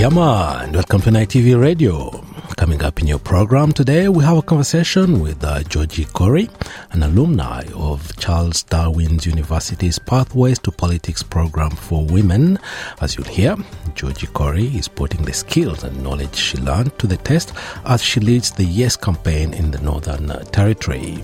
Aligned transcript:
Yama, 0.00 0.60
and 0.62 0.74
welcome 0.74 1.02
to 1.02 1.10
NITV 1.10 1.60
Radio. 1.60 2.24
Coming 2.56 2.82
up 2.82 3.00
in 3.00 3.06
your 3.06 3.18
program 3.18 3.70
today, 3.70 4.08
we 4.08 4.24
have 4.24 4.38
a 4.38 4.40
conversation 4.40 5.20
with 5.20 5.44
uh, 5.44 5.62
Georgie 5.64 6.06
Corey, 6.06 6.48
an 6.92 7.02
alumni 7.02 7.64
of 7.74 8.16
Charles 8.16 8.62
Darwin 8.62 9.18
University's 9.22 9.98
Pathways 9.98 10.58
to 10.60 10.72
Politics 10.72 11.22
program 11.22 11.72
for 11.72 12.06
women. 12.06 12.58
As 13.02 13.14
you'll 13.14 13.26
hear, 13.26 13.54
Georgie 13.94 14.28
Corey 14.28 14.68
is 14.68 14.88
putting 14.88 15.22
the 15.22 15.34
skills 15.34 15.84
and 15.84 16.02
knowledge 16.02 16.34
she 16.34 16.56
learned 16.56 16.98
to 16.98 17.06
the 17.06 17.18
test 17.18 17.52
as 17.84 18.02
she 18.02 18.20
leads 18.20 18.52
the 18.52 18.64
Yes 18.64 18.96
campaign 18.96 19.52
in 19.52 19.70
the 19.70 19.82
Northern 19.82 20.28
Territory. 20.46 21.22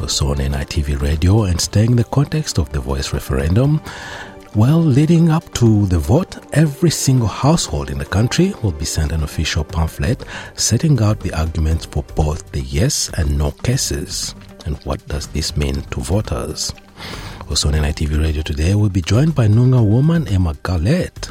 Also 0.00 0.30
on 0.30 0.36
NITV 0.36 1.00
Radio 1.00 1.44
and 1.44 1.60
staying 1.60 1.90
in 1.90 1.96
the 1.96 2.04
context 2.04 2.58
of 2.58 2.70
the 2.70 2.80
voice 2.80 3.12
referendum, 3.12 3.80
well, 4.54 4.80
leading 4.80 5.30
up 5.30 5.50
to 5.54 5.86
the 5.86 5.98
vote, 5.98 6.36
every 6.52 6.90
single 6.90 7.26
household 7.26 7.88
in 7.88 7.96
the 7.96 8.04
country 8.04 8.52
will 8.62 8.72
be 8.72 8.84
sent 8.84 9.10
an 9.10 9.22
official 9.22 9.64
pamphlet 9.64 10.22
setting 10.54 11.00
out 11.00 11.20
the 11.20 11.32
arguments 11.32 11.86
for 11.86 12.02
both 12.14 12.52
the 12.52 12.60
yes 12.60 13.10
and 13.16 13.38
no 13.38 13.50
cases. 13.50 14.34
And 14.66 14.76
what 14.84 15.06
does 15.08 15.26
this 15.28 15.56
mean 15.56 15.80
to 15.82 16.00
voters? 16.00 16.74
Also 17.48 17.68
on 17.68 17.74
NITV 17.74 18.20
Radio 18.22 18.42
today, 18.42 18.74
we'll 18.74 18.90
be 18.90 19.00
joined 19.00 19.34
by 19.34 19.46
Noongar 19.46 19.86
woman 19.86 20.28
Emma 20.28 20.54
Garlett. 20.62 21.30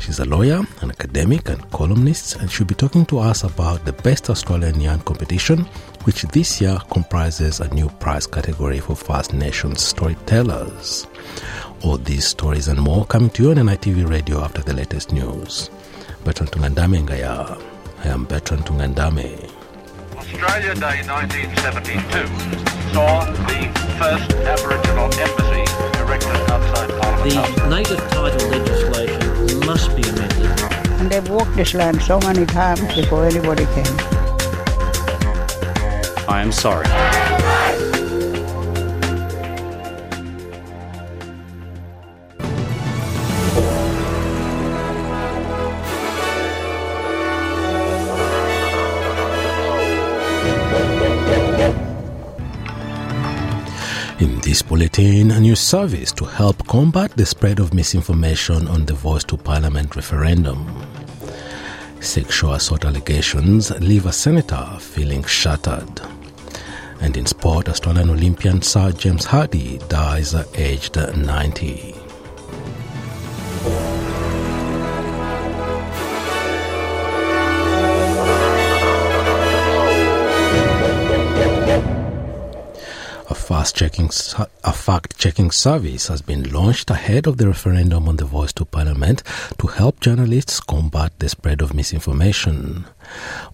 She's 0.00 0.18
a 0.18 0.24
lawyer, 0.24 0.60
an 0.82 0.90
academic, 0.90 1.48
and 1.48 1.70
columnist, 1.70 2.36
and 2.36 2.50
she'll 2.50 2.66
be 2.66 2.74
talking 2.74 3.04
to 3.06 3.18
us 3.18 3.44
about 3.44 3.84
the 3.84 3.92
Best 3.92 4.30
Australian 4.30 4.80
Yarn 4.80 5.00
competition, 5.00 5.60
which 6.04 6.22
this 6.22 6.60
year 6.60 6.78
comprises 6.90 7.60
a 7.60 7.72
new 7.74 7.88
prize 8.00 8.26
category 8.26 8.78
for 8.78 8.94
First 8.94 9.32
Nations 9.32 9.82
storytellers. 9.82 11.06
All 11.84 11.96
these 11.96 12.26
stories 12.26 12.66
and 12.66 12.80
more 12.80 13.04
coming 13.06 13.30
to 13.30 13.42
you 13.44 13.50
on 13.50 13.56
NITV 13.56 14.08
Radio 14.10 14.42
after 14.42 14.62
the 14.62 14.74
latest 14.74 15.12
news. 15.12 15.70
Bertrand 16.24 16.50
Tungandame 16.50 17.06
Ngaya. 17.06 17.62
I 18.04 18.08
am 18.08 18.24
Bertrand 18.24 18.66
Tungandame. 18.66 19.48
Australia 20.16 20.74
Day 20.74 21.02
1972 21.06 22.92
saw 22.92 23.24
the 23.46 23.70
first 23.96 24.32
Aboriginal 24.42 25.06
embassy 25.22 25.64
erected 26.02 26.50
outside 26.50 26.90
Parliament 27.00 27.34
House. 27.34 27.54
The 27.54 27.68
native 27.68 28.02
title 28.10 28.48
legislation 28.48 29.66
must 29.66 29.94
be 29.94 30.02
amended. 30.02 30.46
And 31.00 31.10
they've 31.10 31.28
walked 31.28 31.54
this 31.54 31.74
land 31.74 32.02
so 32.02 32.18
many 32.20 32.44
times 32.44 32.92
before 32.92 33.24
anybody 33.24 33.66
came. 33.66 33.96
I 36.28 36.42
am 36.42 36.50
sorry. 36.50 36.86
In 54.20 54.40
this 54.40 54.62
bulletin, 54.62 55.30
a 55.30 55.38
new 55.38 55.54
service 55.54 56.10
to 56.14 56.24
help 56.24 56.66
combat 56.66 57.12
the 57.12 57.24
spread 57.24 57.60
of 57.60 57.72
misinformation 57.72 58.66
on 58.66 58.84
the 58.84 58.92
Voice 58.92 59.22
to 59.24 59.36
Parliament 59.36 59.94
referendum. 59.94 60.66
Sexual 62.00 62.54
assault 62.54 62.84
allegations 62.84 63.70
leave 63.78 64.06
a 64.06 64.12
senator 64.12 64.66
feeling 64.80 65.22
shattered. 65.22 66.00
And 67.00 67.16
in 67.16 67.26
sport, 67.26 67.68
Australian 67.68 68.10
Olympian 68.10 68.60
Sir 68.60 68.90
James 68.90 69.24
Hardy 69.24 69.78
dies 69.88 70.34
aged 70.56 70.96
90. 70.96 71.97
Checking 83.72 84.10
a 84.64 84.72
fact 84.72 85.18
checking 85.18 85.50
service 85.50 86.08
has 86.08 86.22
been 86.22 86.52
launched 86.52 86.90
ahead 86.90 87.26
of 87.26 87.36
the 87.36 87.46
referendum 87.46 88.08
on 88.08 88.16
the 88.16 88.24
voice 88.24 88.52
to 88.52 88.64
parliament 88.64 89.22
to 89.58 89.66
help 89.66 90.00
journalists 90.00 90.60
combat 90.60 91.12
the 91.18 91.28
spread 91.28 91.60
of 91.60 91.74
misinformation. 91.74 92.84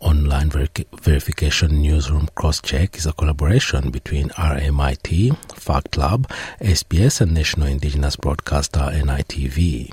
Online 0.01 0.51
ver- 0.51 0.69
verification 1.01 1.81
newsroom 1.83 2.29
crosscheck 2.37 2.97
is 2.97 3.07
a 3.07 3.13
collaboration 3.13 3.91
between 3.91 4.29
RMIT, 4.31 5.37
Fact 5.53 5.97
Lab, 5.97 6.29
SBS 6.61 7.21
and 7.21 7.33
National 7.33 7.69
Indigenous 7.69 8.17
Broadcaster 8.17 8.81
NITV. 8.81 9.93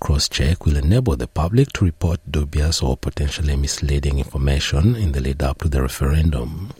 Crosscheck 0.00 0.64
will 0.64 0.76
enable 0.76 1.14
the 1.16 1.26
public 1.26 1.72
to 1.74 1.84
report 1.84 2.20
dubious 2.30 2.82
or 2.82 2.96
potentially 2.96 3.54
misleading 3.54 4.18
information 4.18 4.96
in 4.96 5.12
the 5.12 5.20
lead 5.20 5.42
up 5.42 5.58
to 5.58 5.68
the 5.68 5.82
referendum. 5.82 6.70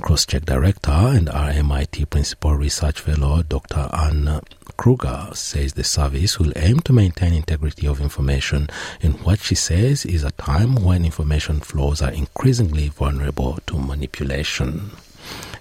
Crosscheck 0.00 0.44
Director 0.44 0.92
and 0.92 1.28
RMIT 1.28 2.08
Principal 2.10 2.54
Research 2.54 3.00
Fellow 3.00 3.42
Dr. 3.42 3.90
Anne 3.92 4.40
Kruger 4.76 5.30
says 5.34 5.72
the 5.72 5.84
service 5.84 6.38
will 6.38 6.52
aim 6.56 6.80
to 6.80 6.92
maintain 6.92 7.32
integrity 7.32 7.86
of 7.86 8.00
information 8.00 8.68
in 9.00 9.12
what 9.24 9.40
she 9.40 9.54
says 9.54 10.04
is 10.04 10.24
a 10.24 10.30
time 10.32 10.74
when 10.76 11.04
information 11.04 11.60
flows 11.60 12.02
are 12.02 12.12
increasingly 12.12 12.88
vulnerable 12.88 13.58
to 13.66 13.78
manipulation. 13.78 14.90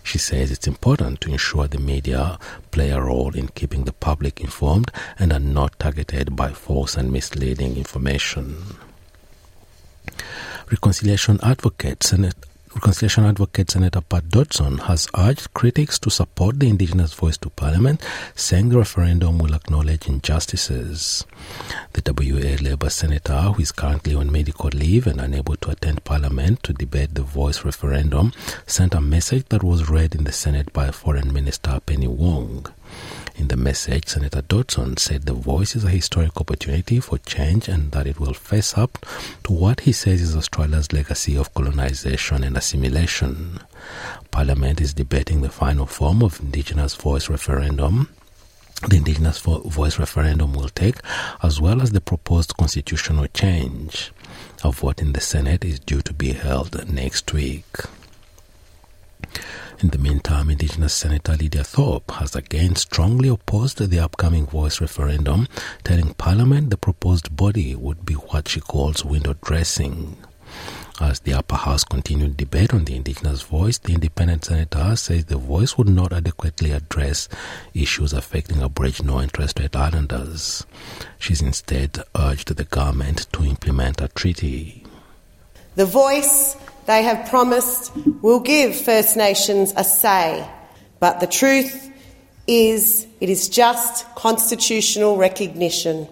She 0.04 0.18
says 0.18 0.52
it's 0.52 0.68
important 0.68 1.22
to 1.22 1.32
ensure 1.32 1.68
the 1.68 1.80
media 1.80 2.38
play 2.72 2.92
a 2.92 3.02
role 3.02 3.34
in 3.36 3.48
keeping 3.48 3.86
the 3.86 3.94
public 3.94 4.42
informed 4.42 4.92
and 5.18 5.32
are 5.32 5.40
not 5.40 5.80
targeted 5.80 6.36
by 6.36 6.52
false 6.52 6.96
and 6.96 7.12
misleading 7.12 7.78
information. 7.78 8.78
Reconciliation 10.70 11.40
Advocate 11.42 12.04
Senate 12.04 12.36
Reconciliation 12.76 13.26
Advocate 13.26 13.70
Senator 13.70 14.02
Pat 14.02 14.30
Dodson 14.30 14.80
has 14.80 15.08
urged 15.16 15.54
critics 15.54 16.00
to 16.00 16.10
support 16.10 16.60
the 16.60 16.68
Indigenous 16.70 17.14
voice 17.14 17.38
to 17.38 17.52
Parliament, 17.52 18.02
saying 18.34 18.70
the 18.70 18.80
referendum 18.80 19.38
will 19.38 19.54
acknowledge 19.54 20.08
injustices. 20.08 21.24
The 21.94 22.02
WA 22.12 22.58
Labor 22.68 22.90
Senator, 22.90 23.40
who 23.42 23.62
is 23.62 23.72
currently 23.72 24.16
on 24.16 24.32
medical 24.32 24.70
leave 24.70 25.06
and 25.06 25.22
unable 25.22 25.56
to 25.58 25.70
attend 25.70 26.04
Parliament 26.04 26.64
to 26.64 26.74
debate 26.74 27.14
the 27.14 27.22
voice 27.22 27.64
referendum, 27.64 28.34
sent 28.66 28.96
a 28.96 29.02
message 29.02 29.46
that 29.50 29.64
was 29.64 29.90
read 29.90 30.16
in 30.16 30.24
the 30.24 30.32
Senate 30.32 30.74
by 30.74 30.90
Foreign 30.90 31.32
Minister 31.32 31.80
Penny 31.86 32.08
Wong. 32.08 32.66
In 33.36 33.48
the 33.48 33.58
message, 33.58 34.08
Senator 34.08 34.42
Dodson 34.42 34.98
said 34.98 35.24
the 35.24 35.34
voice 35.34 35.76
is 35.76 35.84
a 35.84 35.90
historic 35.90 36.40
opportunity 36.40 37.00
for 37.00 37.18
change 37.18 37.68
and 37.68 37.92
that 37.92 38.06
it 38.06 38.20
will 38.20 38.34
face 38.34 38.78
up 38.78 39.06
to 39.44 39.52
what 39.52 39.82
he 39.82 39.92
says 39.92 40.22
is 40.22 40.36
Australia's 40.36 40.94
legacy 40.94 41.36
of 41.36 41.54
colonization 41.54 42.44
and 42.44 42.56
assimilation. 42.56 43.60
Parliament 44.30 44.80
is 44.80 44.94
debating 44.94 45.42
the 45.42 45.50
final 45.50 45.86
form 45.88 46.22
of 46.22 46.40
Indigenous 46.40 46.96
voice 46.96 47.30
referendum 47.30 48.10
the 48.90 48.98
Indigenous 48.98 49.40
voice 49.40 49.98
referendum 49.98 50.54
will 50.54 50.68
take, 50.68 50.98
as 51.42 51.62
well 51.62 51.82
as 51.82 51.92
the 51.92 52.02
proposed 52.02 52.58
constitutional 52.58 53.28
change. 53.28 54.12
A 54.64 54.72
vote 54.72 55.02
in 55.02 55.14
the 55.14 55.22
Senate 55.22 55.64
is 55.64 55.80
due 55.80 56.02
to 56.02 56.14
be 56.14 56.34
held 56.34 56.92
next 56.92 57.32
week. 57.32 57.66
In 59.84 59.90
the 59.90 59.98
meantime, 59.98 60.50
Indigenous 60.50 60.94
Senator 60.94 61.34
Lydia 61.34 61.66
Thorpe 61.66 62.10
has 62.12 62.38
again 62.38 62.78
strongly 62.78 63.28
opposed 63.28 63.80
the 63.80 64.00
upcoming 64.00 64.46
voice 64.46 64.80
referendum, 64.80 65.46
telling 65.84 66.14
Parliament 66.14 66.70
the 66.70 66.78
proposed 66.78 67.36
body 67.36 67.76
would 67.76 68.06
be 68.06 68.14
what 68.14 68.48
she 68.48 68.62
calls 68.62 69.04
window 69.04 69.36
dressing. 69.44 70.16
As 71.02 71.20
the 71.20 71.34
upper 71.34 71.58
house 71.58 71.84
continued 71.84 72.38
debate 72.38 72.74
on 72.74 72.86
the 72.86 72.96
Indigenous 72.96 73.42
voice, 73.42 73.78
the 73.78 73.94
independent 73.94 74.46
senator 74.46 74.96
says 74.96 75.26
the 75.26 75.36
voice 75.36 75.78
would 75.78 75.90
not 75.90 76.14
adequately 76.14 76.72
address 76.72 77.28
issues 77.74 78.14
affecting 78.14 78.62
Aboriginal 78.62 79.20
and 79.20 79.34
Torres 79.34 79.50
Strait 79.50 79.76
Islanders. 79.76 80.66
She's 81.20 81.42
instead 81.42 82.02
urged 82.18 82.56
the 82.56 82.64
government 82.64 83.28
to 83.34 83.44
implement 83.44 84.00
a 84.00 84.08
treaty. 84.08 84.86
The 85.76 85.86
voice 85.86 86.56
they 86.86 87.04
have 87.04 87.30
promised 87.30 87.92
will 88.22 88.40
give 88.40 88.76
First 88.76 89.16
Nations 89.18 89.74
a 89.76 89.84
say, 89.84 90.48
but 91.00 91.20
the 91.20 91.28
truth 91.28 91.92
is 92.48 93.08
it 93.22 93.30
is 93.30 93.48
just 93.48 94.06
constitutional 94.16 95.18
recognition 95.18 96.08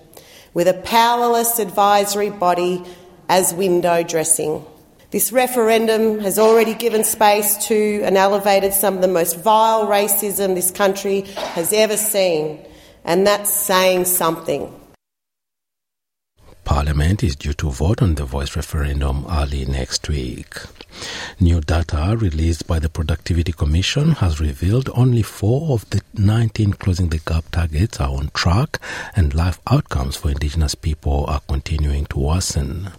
with 0.53 0.67
a 0.67 0.73
powerless 0.73 1.59
advisory 1.59 2.29
body 2.29 2.83
as 3.29 3.53
window 3.53 4.03
dressing. 4.03 4.65
This 5.11 5.31
referendum 5.33 6.19
has 6.19 6.39
already 6.39 6.73
given 6.73 7.03
space 7.03 7.67
to 7.67 8.01
and 8.03 8.17
elevated 8.17 8.73
some 8.73 8.95
of 8.95 9.01
the 9.01 9.09
most 9.09 9.37
vile 9.39 9.87
racism 9.87 10.55
this 10.55 10.71
country 10.71 11.21
has 11.53 11.73
ever 11.73 11.97
seen, 11.97 12.65
and 13.03 13.27
that's 13.27 13.49
saying 13.49 14.05
something. 14.05 14.73
Parliament 16.63 17.23
is 17.23 17.35
due 17.35 17.53
to 17.53 17.69
vote 17.69 18.01
on 18.01 18.15
the 18.15 18.25
voice 18.25 18.55
referendum 18.55 19.25
early 19.29 19.65
next 19.65 20.07
week. 20.07 20.55
New 21.39 21.61
data 21.61 22.15
released 22.19 22.67
by 22.67 22.77
the 22.77 22.89
Productivity 22.89 23.51
Commission 23.51 24.11
has 24.11 24.39
revealed 24.39 24.89
only 24.93 25.21
four 25.21 25.73
of 25.73 25.89
the 25.89 26.01
19 26.13 26.73
closing 26.73 27.09
the 27.09 27.19
gap 27.19 27.49
targets 27.51 27.99
are 27.99 28.09
on 28.09 28.29
track 28.33 28.79
and 29.15 29.33
life 29.33 29.59
outcomes 29.67 30.15
for 30.17 30.29
Indigenous 30.29 30.75
people 30.75 31.25
are 31.27 31.41
continuing 31.47 32.05
to 32.07 32.19
worsen. 32.19 32.89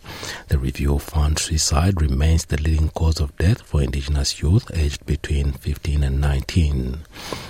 The 0.49 0.59
review 0.59 0.99
found 0.99 1.39
suicide 1.39 2.01
remains 2.01 2.47
the 2.47 2.61
leading 2.61 2.89
cause 2.91 3.21
of 3.21 3.37
death 3.37 3.63
for 3.63 3.83
Indigenous 3.83 4.41
youth 4.41 4.71
aged 4.75 5.07
between 5.07 5.53
15 5.53 6.03
and 6.03 6.21
19. 6.21 7.01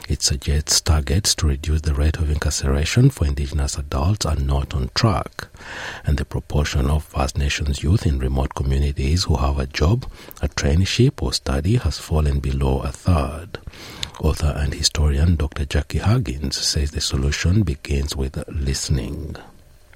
It 0.08 0.22
suggests 0.22 0.80
targets 0.80 1.34
to 1.36 1.46
reduce 1.46 1.80
the 1.82 1.94
rate 1.94 2.18
of 2.18 2.30
incarceration 2.30 3.10
for 3.10 3.26
Indigenous 3.26 3.78
adults 3.78 4.26
are 4.26 4.36
not 4.36 4.74
on 4.74 4.90
track, 4.94 5.46
and 6.04 6.18
the 6.18 6.24
proportion 6.24 6.90
of 6.90 7.04
First 7.04 7.38
Nations 7.38 7.82
youth 7.82 8.06
in 8.06 8.18
remote 8.18 8.54
communities 8.54 9.24
who 9.24 9.36
have 9.36 9.58
a 9.58 9.66
job 9.66 10.06
a 10.40 10.48
traineeship 10.48 11.22
or 11.22 11.32
study 11.32 11.76
has 11.76 11.98
fallen 11.98 12.40
below 12.40 12.80
a 12.80 12.92
third. 12.92 13.58
Author 14.20 14.54
and 14.56 14.74
historian 14.74 15.36
Dr. 15.36 15.64
Jackie 15.64 15.98
Huggins 15.98 16.56
says 16.56 16.90
the 16.90 17.00
solution 17.00 17.62
begins 17.62 18.14
with 18.14 18.42
listening. 18.48 19.36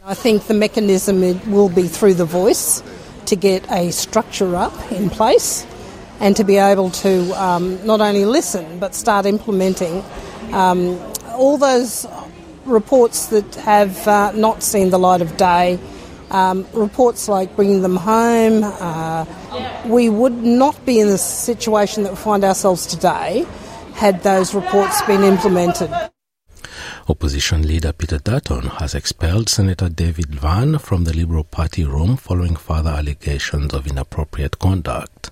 I 0.04 0.14
think 0.14 0.44
the 0.44 0.54
mechanism 0.54 1.20
will 1.50 1.68
be 1.68 1.88
through 1.88 2.14
the 2.14 2.24
voice 2.24 2.82
to 3.26 3.36
get 3.36 3.68
a 3.70 3.90
structure 3.90 4.54
up 4.56 4.92
in 4.92 5.10
place 5.10 5.66
and 6.20 6.36
to 6.36 6.44
be 6.44 6.56
able 6.56 6.90
to 6.90 7.32
um, 7.42 7.84
not 7.84 8.00
only 8.00 8.24
listen 8.24 8.78
but 8.78 8.94
start 8.94 9.26
implementing 9.26 10.04
um, 10.52 10.98
all 11.34 11.58
those 11.58 12.06
reports 12.66 13.26
that 13.26 13.54
have 13.56 14.06
uh, 14.06 14.32
not 14.32 14.62
seen 14.62 14.90
the 14.90 14.98
light 14.98 15.22
of 15.22 15.36
day 15.36 15.78
um, 16.30 16.66
reports 16.72 17.28
like 17.28 17.54
bringing 17.56 17.82
them 17.82 17.96
home. 17.96 18.62
Uh, 18.64 19.24
we 19.86 20.08
would 20.08 20.36
not 20.42 20.84
be 20.84 21.00
in 21.00 21.08
the 21.08 21.18
situation 21.18 22.02
that 22.02 22.10
we 22.12 22.16
find 22.16 22.44
ourselves 22.44 22.86
today 22.86 23.46
had 23.94 24.22
those 24.22 24.54
reports 24.54 25.00
been 25.02 25.22
implemented. 25.22 25.90
Opposition 27.08 27.66
leader 27.66 27.92
Peter 27.92 28.18
Dutton 28.18 28.62
has 28.62 28.94
expelled 28.94 29.48
Senator 29.48 29.88
David 29.88 30.34
Van 30.34 30.78
from 30.78 31.04
the 31.04 31.14
Liberal 31.14 31.44
Party 31.44 31.84
room 31.84 32.16
following 32.16 32.56
further 32.56 32.90
allegations 32.90 33.72
of 33.72 33.86
inappropriate 33.86 34.58
conduct. 34.58 35.30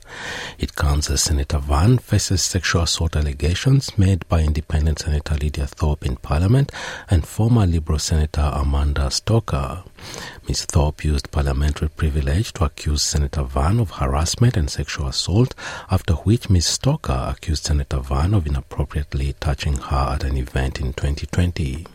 It 0.59 0.75
comes 0.75 1.11
as 1.11 1.23
Senator 1.23 1.59
Van 1.59 1.99
faces 1.99 2.43
sexual 2.43 2.83
assault 2.83 3.17
allegations 3.17 3.97
made 3.99 4.29
by 4.29 4.41
independent 4.41 5.01
Senator 5.01 5.35
Lydia 5.35 5.67
Thorpe 5.67 6.07
in 6.07 6.17
Parliament 6.17 6.71
and 7.11 7.27
former 7.27 7.67
Liberal 7.67 7.99
Senator 7.99 8.51
Amanda 8.55 9.11
Stoker. 9.11 9.83
Ms. 10.49 10.67
Thorpe 10.67 11.05
used 11.05 11.31
parliamentary 11.31 11.89
privilege 11.89 12.53
to 12.53 12.65
accuse 12.65 13.03
Senator 13.03 13.43
Van 13.43 13.81
of 13.81 13.93
harassment 13.93 14.57
and 14.57 14.71
sexual 14.71 15.09
assault, 15.09 15.55
after 15.91 16.15
which 16.15 16.51
Ms. 16.51 16.67
Stoker 16.67 17.27
accused 17.35 17.65
Senator 17.65 18.01
Van 18.01 18.35
of 18.35 18.47
inappropriately 18.47 19.35
touching 19.41 19.77
her 19.77 20.15
at 20.15 20.25
an 20.25 20.37
event 20.37 20.81
in 20.81 20.93
2020. 20.93 21.87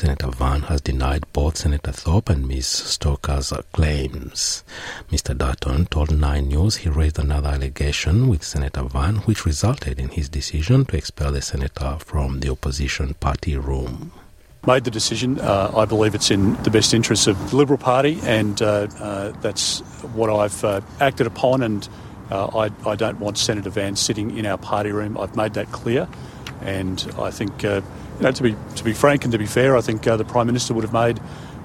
Senator 0.00 0.30
Van 0.30 0.62
has 0.62 0.80
denied 0.80 1.30
both 1.34 1.58
Senator 1.58 1.92
Thorpe 1.92 2.30
and 2.30 2.48
Ms. 2.48 2.66
Stoker's 2.66 3.52
claims. 3.72 4.64
Mr. 5.10 5.36
Dutton 5.36 5.84
told 5.84 6.18
Nine 6.18 6.48
News 6.48 6.76
he 6.76 6.88
raised 6.88 7.18
another 7.18 7.50
allegation 7.50 8.26
with 8.26 8.42
Senator 8.42 8.84
Van, 8.84 9.16
which 9.16 9.44
resulted 9.44 10.00
in 10.00 10.08
his 10.08 10.30
decision 10.30 10.86
to 10.86 10.96
expel 10.96 11.32
the 11.32 11.42
senator 11.42 11.98
from 11.98 12.40
the 12.40 12.48
opposition 12.50 13.12
party 13.12 13.58
room 13.58 14.10
made 14.66 14.84
the 14.84 14.90
decision. 14.90 15.38
Uh, 15.38 15.70
I 15.76 15.84
believe 15.84 16.14
it's 16.14 16.30
in 16.30 16.54
the 16.62 16.70
best 16.70 16.94
interests 16.94 17.26
of 17.26 17.50
the 17.50 17.56
Liberal 17.56 17.78
Party, 17.78 18.18
and 18.22 18.60
uh, 18.62 18.88
uh, 18.98 19.32
that's 19.42 19.80
what 20.14 20.30
I've 20.30 20.64
uh, 20.64 20.80
acted 21.00 21.26
upon. 21.26 21.62
And 21.62 21.86
uh, 22.30 22.46
I, 22.46 22.88
I, 22.88 22.94
don't 22.94 23.20
want 23.20 23.38
Senator 23.38 23.70
Van 23.70 23.96
sitting 23.96 24.36
in 24.36 24.44
our 24.44 24.58
party 24.58 24.92
room. 24.92 25.16
I've 25.18 25.34
made 25.34 25.54
that 25.54 25.72
clear, 25.72 26.08
and 26.62 27.10
I 27.18 27.30
think, 27.30 27.64
uh, 27.64 27.80
you 28.18 28.22
know, 28.22 28.32
to 28.32 28.42
be 28.42 28.56
to 28.76 28.84
be 28.84 28.92
frank 28.92 29.24
and 29.24 29.32
to 29.32 29.38
be 29.38 29.46
fair, 29.46 29.76
I 29.76 29.80
think 29.80 30.06
uh, 30.06 30.16
the 30.16 30.24
Prime 30.24 30.46
Minister 30.46 30.74
would 30.74 30.84
have 30.84 30.92
made 30.92 31.20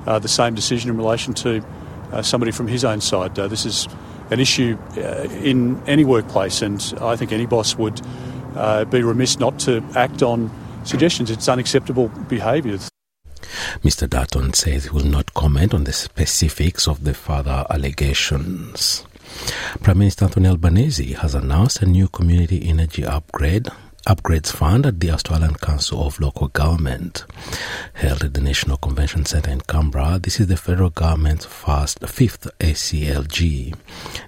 uh, 0.06 0.20
the 0.20 0.28
same 0.28 0.56
decision 0.56 0.90
in 0.90 0.98
relation 0.98 1.34
to 1.36 1.66
uh, 2.12 2.22
somebody 2.22 2.52
from 2.52 2.68
his 2.68 2.86
own 2.86 3.02
side. 3.02 3.36
this 3.36 3.66
is 3.66 3.88
an 4.32 4.40
issue 4.40 4.78
in 5.44 5.82
any 5.88 6.04
workplace, 6.04 6.62
and 6.62 6.94
I 7.00 7.16
think 7.16 7.32
any 7.32 7.46
boss 7.46 7.76
would 7.76 8.02
be 8.90 9.04
remiss 9.04 9.40
not 9.40 9.60
to 9.60 9.84
act 9.96 10.24
on 10.24 10.50
suggestions. 10.84 11.30
It's 11.30 11.48
unacceptable 11.48 12.08
behaviour. 12.28 12.80
Mr. 13.84 14.10
Dutton 14.10 14.54
says 14.54 14.86
he 14.86 14.90
will 14.90 15.06
not 15.06 15.34
comment 15.34 15.74
on 15.74 15.84
the 15.84 15.94
specifics 15.94 16.88
of 16.88 17.04
the 17.04 17.14
further 17.14 17.66
allegations. 17.70 19.06
Prime 19.82 20.00
Minister 20.00 20.26
Anthony 20.26 20.48
Albanese 20.48 21.14
has 21.14 21.36
announced 21.36 21.82
a 21.82 21.86
new 21.86 22.08
community 22.08 22.68
energy 22.68 23.04
upgrade 23.06 23.68
Upgrades 24.08 24.52
Fund 24.52 24.86
at 24.86 25.00
the 25.00 25.10
Australian 25.10 25.56
Council 25.56 26.06
of 26.06 26.20
Local 26.20 26.50
Government. 26.50 27.26
Held 27.96 28.24
at 28.24 28.36
the 28.36 28.42
National 28.42 28.78
Convention 28.78 29.26
Centre 29.26 29.50
in 29.50 29.62
Canberra, 29.62 30.20
this 30.20 30.40
is 30.40 30.46
the 30.46 30.58
federal 30.58 30.92
government's 30.92 31.46
first, 31.46 32.08
fifth 32.08 32.48
ACLG. 32.60 33.74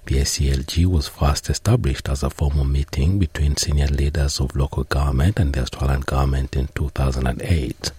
The 0.07 0.15
ACLG 0.15 0.88
was 0.88 1.07
first 1.07 1.51
established 1.51 2.09
as 2.09 2.24
a 2.24 2.31
formal 2.31 2.65
meeting 2.65 3.19
between 3.19 3.56
senior 3.56 3.85
leaders 3.85 4.39
of 4.39 4.56
local 4.56 4.83
government 4.85 5.38
and 5.38 5.53
the 5.53 5.62
Australian 5.62 6.01
government 6.01 6.56
in 6.56 6.69
2008. 6.73 7.91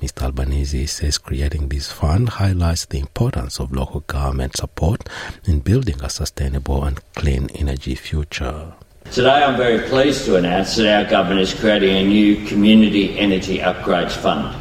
Mr. 0.00 0.22
Albanese 0.22 0.86
says 0.86 1.18
creating 1.18 1.68
this 1.68 1.92
fund 1.92 2.30
highlights 2.30 2.86
the 2.86 2.98
importance 2.98 3.60
of 3.60 3.70
local 3.70 4.00
government 4.00 4.56
support 4.56 5.08
in 5.44 5.60
building 5.60 6.02
a 6.02 6.10
sustainable 6.10 6.82
and 6.82 6.98
clean 7.14 7.48
energy 7.54 7.94
future. 7.94 8.72
Today 9.12 9.44
I'm 9.44 9.58
very 9.58 9.86
pleased 9.90 10.24
to 10.24 10.36
announce 10.36 10.76
that 10.76 11.04
our 11.04 11.10
government 11.10 11.42
is 11.42 11.52
creating 11.52 11.94
a 11.96 12.02
new 12.02 12.46
Community 12.46 13.18
Energy 13.18 13.58
Upgrades 13.58 14.12
Fund. 14.12 14.56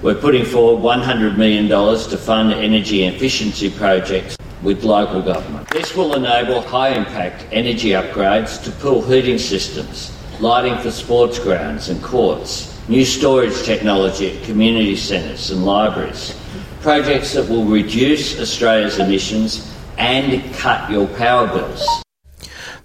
We're 0.00 0.14
putting 0.14 0.44
forward 0.44 0.80
$100 0.80 1.36
million 1.36 1.66
to 1.66 2.16
fund 2.16 2.52
energy 2.52 3.02
efficiency 3.06 3.68
projects 3.68 4.36
with 4.62 4.84
local 4.84 5.20
government. 5.20 5.68
This 5.70 5.96
will 5.96 6.14
enable 6.14 6.60
high 6.60 6.90
impact 6.90 7.44
energy 7.50 7.88
upgrades 7.88 8.62
to 8.62 8.70
pool 8.70 9.02
heating 9.02 9.38
systems, 9.38 10.16
lighting 10.38 10.78
for 10.78 10.92
sports 10.92 11.40
grounds 11.40 11.88
and 11.88 12.00
courts, 12.00 12.78
new 12.88 13.04
storage 13.04 13.60
technology 13.64 14.38
at 14.38 14.44
community 14.44 14.94
centres 14.94 15.50
and 15.50 15.66
libraries, 15.66 16.40
projects 16.80 17.34
that 17.34 17.48
will 17.48 17.64
reduce 17.64 18.38
Australia's 18.38 19.00
emissions 19.00 19.74
and 19.98 20.54
cut 20.54 20.88
your 20.92 21.08
power 21.08 21.48
bills. 21.48 22.04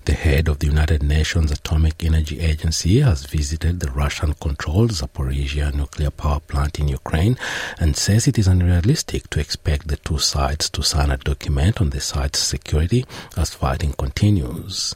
The 0.05 0.13
head 0.13 0.47
of 0.47 0.59
the 0.59 0.67
United 0.67 1.01
Nations 1.01 1.51
Atomic 1.51 2.03
Energy 2.03 2.39
Agency 2.39 2.99
has 2.99 3.25
visited 3.25 3.79
the 3.79 3.89
Russian 3.89 4.35
controlled 4.35 4.91
Zaporizhia 4.91 5.73
nuclear 5.73 6.11
power 6.11 6.39
plant 6.39 6.77
in 6.77 6.87
Ukraine 6.87 7.39
and 7.79 7.97
says 7.97 8.27
it 8.27 8.37
is 8.37 8.47
unrealistic 8.47 9.27
to 9.31 9.39
expect 9.39 9.87
the 9.87 9.97
two 9.97 10.19
sides 10.19 10.69
to 10.69 10.83
sign 10.83 11.09
a 11.09 11.17
document 11.17 11.81
on 11.81 11.89
the 11.89 11.99
site's 11.99 12.37
security 12.37 13.03
as 13.35 13.55
fighting 13.55 13.93
continues. 13.93 14.93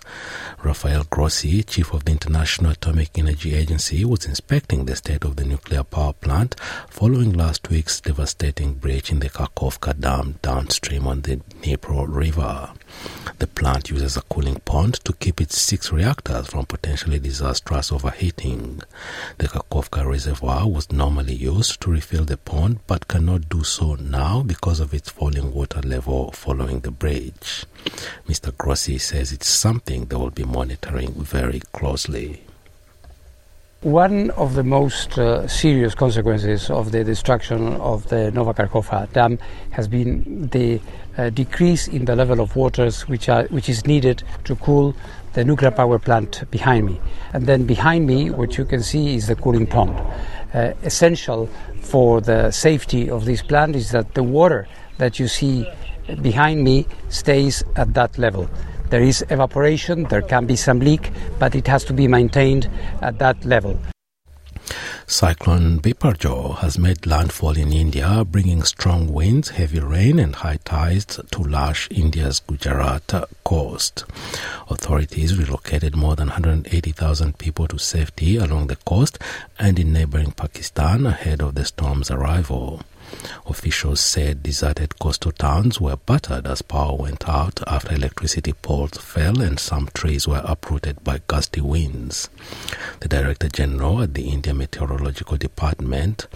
Rafael 0.63 1.05
Grossi, 1.05 1.63
chief 1.63 1.91
of 1.91 2.05
the 2.05 2.11
International 2.11 2.73
Atomic 2.73 3.17
Energy 3.17 3.55
Agency, 3.55 4.05
was 4.05 4.27
inspecting 4.27 4.85
the 4.85 4.95
state 4.95 5.23
of 5.23 5.37
the 5.37 5.43
nuclear 5.43 5.83
power 5.83 6.13
plant 6.13 6.53
following 6.87 7.33
last 7.33 7.67
week's 7.71 7.99
devastating 7.99 8.75
breach 8.75 9.11
in 9.11 9.21
the 9.21 9.29
Kakhovka 9.31 9.99
Dam 9.99 10.37
downstream 10.43 11.07
on 11.07 11.21
the 11.21 11.37
Dnipro 11.37 12.05
River. 12.07 12.73
The 13.39 13.47
plant 13.47 13.89
uses 13.89 14.17
a 14.17 14.21
cooling 14.23 14.59
pond 14.65 14.95
to 15.05 15.13
keep 15.13 15.39
its 15.39 15.61
six 15.61 15.91
reactors 15.91 16.47
from 16.47 16.65
potentially 16.65 17.19
disastrous 17.19 17.91
overheating. 17.91 18.81
The 19.37 19.47
Kakhovka 19.47 20.05
reservoir 20.05 20.67
was 20.67 20.91
normally 20.91 21.35
used 21.35 21.79
to 21.81 21.91
refill 21.91 22.25
the 22.25 22.37
pond 22.37 22.79
but 22.87 23.07
cannot 23.07 23.47
do 23.47 23.63
so 23.63 23.95
now 23.95 24.43
because 24.43 24.79
of 24.79 24.93
its 24.93 25.09
falling 25.09 25.53
water 25.53 25.81
level 25.81 26.31
following 26.31 26.81
the 26.81 26.91
breach. 26.91 27.65
Mr. 28.27 28.55
Grossi 28.57 28.97
says 28.97 29.31
it's 29.31 29.47
something 29.49 30.05
they 30.05 30.15
will 30.15 30.31
be 30.31 30.43
monitoring 30.43 31.13
very 31.13 31.61
closely. 31.71 32.43
One 33.81 34.31
of 34.31 34.55
the 34.55 34.63
most 34.63 35.17
uh, 35.17 35.47
serious 35.47 35.95
consequences 35.95 36.69
of 36.69 36.91
the 36.91 37.01
destruction 37.05 37.77
of 37.77 38.09
the 38.09 38.29
Nova 38.29 38.53
Kakhovka 38.53 39.09
dam 39.13 39.39
has 39.69 39.87
been 39.87 40.49
the 40.49 40.81
uh, 41.17 41.29
decrease 41.29 41.87
in 41.87 42.03
the 42.03 42.13
level 42.13 42.41
of 42.41 42.57
waters 42.57 43.07
which, 43.07 43.29
are, 43.29 43.45
which 43.45 43.69
is 43.69 43.87
needed 43.87 44.21
to 44.43 44.57
cool 44.57 44.93
the 45.31 45.45
nuclear 45.45 45.71
power 45.71 45.97
plant 45.97 46.43
behind 46.51 46.87
me. 46.87 46.99
And 47.31 47.47
then 47.47 47.65
behind 47.65 48.05
me, 48.05 48.31
what 48.31 48.57
you 48.57 48.65
can 48.65 48.83
see 48.83 49.15
is 49.15 49.27
the 49.27 49.35
cooling 49.35 49.65
pond. 49.65 49.97
Uh, 50.53 50.73
essential 50.83 51.47
for 51.79 52.19
the 52.19 52.51
safety 52.51 53.09
of 53.09 53.23
this 53.23 53.41
plant 53.41 53.77
is 53.77 53.91
that 53.91 54.13
the 54.13 54.23
water 54.23 54.67
that 54.97 55.19
you 55.19 55.29
see 55.29 55.65
behind 56.21 56.65
me 56.65 56.85
stays 57.07 57.63
at 57.77 57.93
that 57.93 58.17
level. 58.17 58.49
There 58.89 59.01
is 59.01 59.23
evaporation, 59.29 60.03
there 60.05 60.21
can 60.21 60.45
be 60.45 60.55
some 60.55 60.79
leak, 60.79 61.11
but 61.37 61.53
it 61.53 61.67
has 61.67 61.83
to 61.85 61.93
be 61.93 62.07
maintained 62.07 62.69
at 63.01 63.19
that 63.19 63.45
level. 63.45 63.79
Cyclone 65.05 65.79
Biparjoy 65.79 66.57
has 66.59 66.77
made 66.77 67.07
landfall 67.07 67.57
in 67.57 67.73
India, 67.73 68.23
bringing 68.23 68.61
strong 68.61 69.11
winds, 69.11 69.49
heavy 69.49 69.79
rain, 69.79 70.19
and 70.19 70.35
high 70.35 70.59
tides 70.63 71.19
to 71.31 71.41
lash 71.41 71.87
India's 71.89 72.39
Gujarat 72.39 73.11
coast. 73.43 74.05
Authorities 74.69 75.35
relocated 75.35 75.95
more 75.95 76.15
than 76.15 76.27
180,000 76.27 77.39
people 77.39 77.67
to 77.67 77.79
safety 77.79 78.37
along 78.37 78.67
the 78.67 78.75
coast 78.75 79.17
and 79.57 79.79
in 79.79 79.93
neighboring 79.93 80.31
Pakistan 80.31 81.07
ahead 81.07 81.41
of 81.41 81.55
the 81.55 81.65
storm's 81.65 82.11
arrival. 82.11 82.81
Officials 83.45 83.99
said 83.99 84.43
deserted 84.43 84.99
coastal 84.99 85.31
towns 85.31 85.81
were 85.81 85.97
battered 85.97 86.45
as 86.45 86.61
power 86.61 86.95
went 86.95 87.27
out 87.27 87.61
after 87.67 87.95
electricity 87.95 88.53
poles 88.53 88.97
fell 88.97 89.41
and 89.41 89.59
some 89.59 89.89
trees 89.93 90.27
were 90.27 90.41
uprooted 90.45 91.03
by 91.03 91.19
gusty 91.27 91.61
winds. 91.61 92.29
The 92.99 93.07
Director 93.07 93.49
General 93.49 94.03
at 94.03 94.13
the 94.13 94.29
India 94.29 94.53
Meteorological 94.53 95.37
Department, 95.37 96.27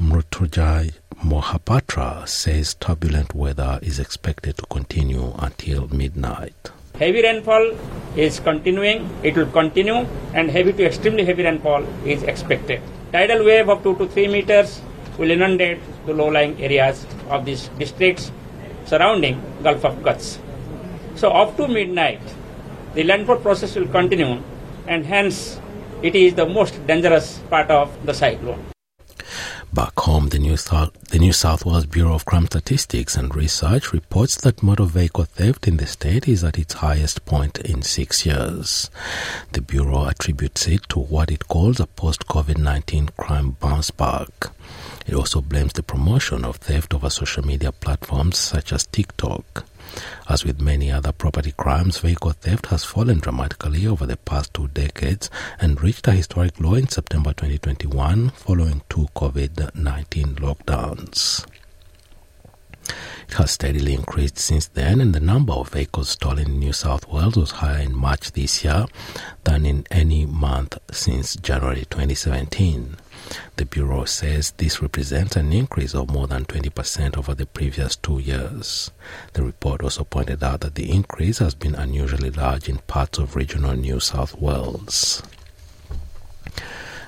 Mrutyunjay 0.00 0.92
Mohapatra, 1.24 2.28
says 2.28 2.74
turbulent 2.74 3.34
weather 3.34 3.78
is 3.82 3.98
expected 3.98 4.56
to 4.58 4.66
continue 4.66 5.34
until 5.38 5.88
midnight. 5.88 6.70
Heavy 6.98 7.22
rainfall 7.22 7.76
is 8.16 8.40
continuing, 8.40 9.10
it 9.22 9.36
will 9.36 9.50
continue, 9.50 10.06
and 10.32 10.50
heavy 10.50 10.72
to 10.72 10.86
extremely 10.86 11.24
heavy 11.24 11.42
rainfall 11.42 11.84
is 12.06 12.22
expected. 12.22 12.80
Tidal 13.12 13.44
wave 13.44 13.68
of 13.68 13.82
2 13.82 13.96
to 13.96 14.06
3 14.08 14.28
meters 14.28 14.80
will 15.18 15.30
inundate 15.30 15.80
the 16.06 16.12
low-lying 16.12 16.60
areas 16.62 17.06
of 17.30 17.44
these 17.44 17.68
districts 17.78 18.30
surrounding 18.84 19.42
Gulf 19.62 19.84
of 19.84 19.96
Kutch. 20.02 20.38
So 21.16 21.30
up 21.30 21.56
to 21.56 21.68
midnight, 21.68 22.20
the 22.94 23.02
landfall 23.04 23.36
process 23.38 23.74
will 23.74 23.88
continue 23.88 24.42
and 24.86 25.04
hence 25.04 25.58
it 26.02 26.14
is 26.14 26.34
the 26.34 26.46
most 26.46 26.86
dangerous 26.86 27.38
part 27.50 27.70
of 27.70 27.90
the 28.06 28.14
cyclone. 28.14 28.64
Back 29.72 29.98
home, 29.98 30.28
the 30.28 30.38
New, 30.38 30.56
South, 30.56 30.92
the 31.10 31.18
New 31.18 31.32
South 31.32 31.66
Wales 31.66 31.84
Bureau 31.84 32.14
of 32.14 32.24
Crime 32.24 32.46
Statistics 32.46 33.14
and 33.14 33.34
Research 33.34 33.92
reports 33.92 34.36
that 34.36 34.62
motor 34.62 34.84
vehicle 34.84 35.24
theft 35.24 35.68
in 35.68 35.76
the 35.76 35.86
state 35.86 36.26
is 36.26 36.42
at 36.42 36.56
its 36.56 36.74
highest 36.74 37.26
point 37.26 37.58
in 37.58 37.82
six 37.82 38.24
years. 38.24 38.90
The 39.52 39.60
Bureau 39.60 40.08
attributes 40.08 40.66
it 40.66 40.88
to 40.90 40.98
what 41.00 41.30
it 41.30 41.48
calls 41.48 41.78
a 41.78 41.86
post 41.86 42.26
COVID 42.26 42.56
19 42.56 43.10
crime 43.18 43.56
bounce 43.60 43.90
back. 43.90 44.50
It 45.06 45.14
also 45.14 45.40
blames 45.40 45.72
the 45.72 45.82
promotion 45.82 46.44
of 46.44 46.56
theft 46.56 46.92
over 46.92 47.10
social 47.10 47.46
media 47.46 47.70
platforms 47.72 48.38
such 48.38 48.72
as 48.72 48.86
TikTok. 48.86 49.64
As 50.28 50.44
with 50.44 50.60
many 50.60 50.90
other 50.90 51.12
property 51.12 51.52
crimes, 51.52 51.98
vehicle 51.98 52.32
theft 52.32 52.66
has 52.66 52.84
fallen 52.84 53.20
dramatically 53.20 53.86
over 53.86 54.04
the 54.04 54.16
past 54.16 54.52
two 54.52 54.68
decades 54.68 55.30
and 55.60 55.80
reached 55.80 56.08
a 56.08 56.12
historic 56.12 56.58
low 56.60 56.74
in 56.74 56.88
September 56.88 57.32
2021 57.32 58.30
following 58.30 58.82
two 58.88 59.06
COVID 59.14 59.74
19 59.74 60.34
lockdowns. 60.36 61.46
It 63.28 63.34
has 63.34 63.52
steadily 63.52 63.94
increased 63.94 64.38
since 64.38 64.68
then, 64.68 65.00
and 65.00 65.14
the 65.14 65.20
number 65.20 65.52
of 65.52 65.70
vehicles 65.70 66.10
stolen 66.10 66.46
in 66.46 66.58
New 66.58 66.72
South 66.72 67.08
Wales 67.08 67.36
was 67.36 67.50
higher 67.52 67.80
in 67.80 67.96
March 67.96 68.32
this 68.32 68.64
year 68.64 68.86
than 69.44 69.66
in 69.66 69.86
any 69.90 70.26
month 70.26 70.78
since 70.92 71.36
January 71.36 71.84
2017. 71.90 72.96
The 73.56 73.64
Bureau 73.64 74.04
says 74.04 74.52
this 74.52 74.80
represents 74.82 75.36
an 75.36 75.52
increase 75.52 75.94
of 75.94 76.10
more 76.10 76.26
than 76.26 76.44
20% 76.44 77.16
over 77.16 77.34
the 77.34 77.46
previous 77.46 77.96
two 77.96 78.18
years. 78.18 78.90
The 79.32 79.42
report 79.42 79.82
also 79.82 80.04
pointed 80.04 80.44
out 80.44 80.60
that 80.60 80.74
the 80.74 80.90
increase 80.90 81.38
has 81.38 81.54
been 81.54 81.74
unusually 81.74 82.30
large 82.30 82.68
in 82.68 82.78
parts 82.78 83.18
of 83.18 83.34
regional 83.34 83.74
New 83.74 84.00
South 84.00 84.38
Wales. 84.40 85.22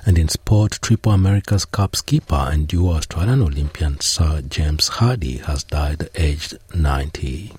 And 0.05 0.17
in 0.17 0.27
sport, 0.29 0.79
Triple 0.81 1.11
America's 1.11 1.65
Cup 1.65 1.95
skipper 1.95 2.47
and 2.51 2.67
dual 2.67 2.95
Australian 2.95 3.41
Olympian 3.41 3.99
Sir 3.99 4.41
James 4.41 4.87
Hardy 4.87 5.37
has 5.37 5.63
died 5.63 6.09
aged 6.15 6.57
90. 6.73 7.53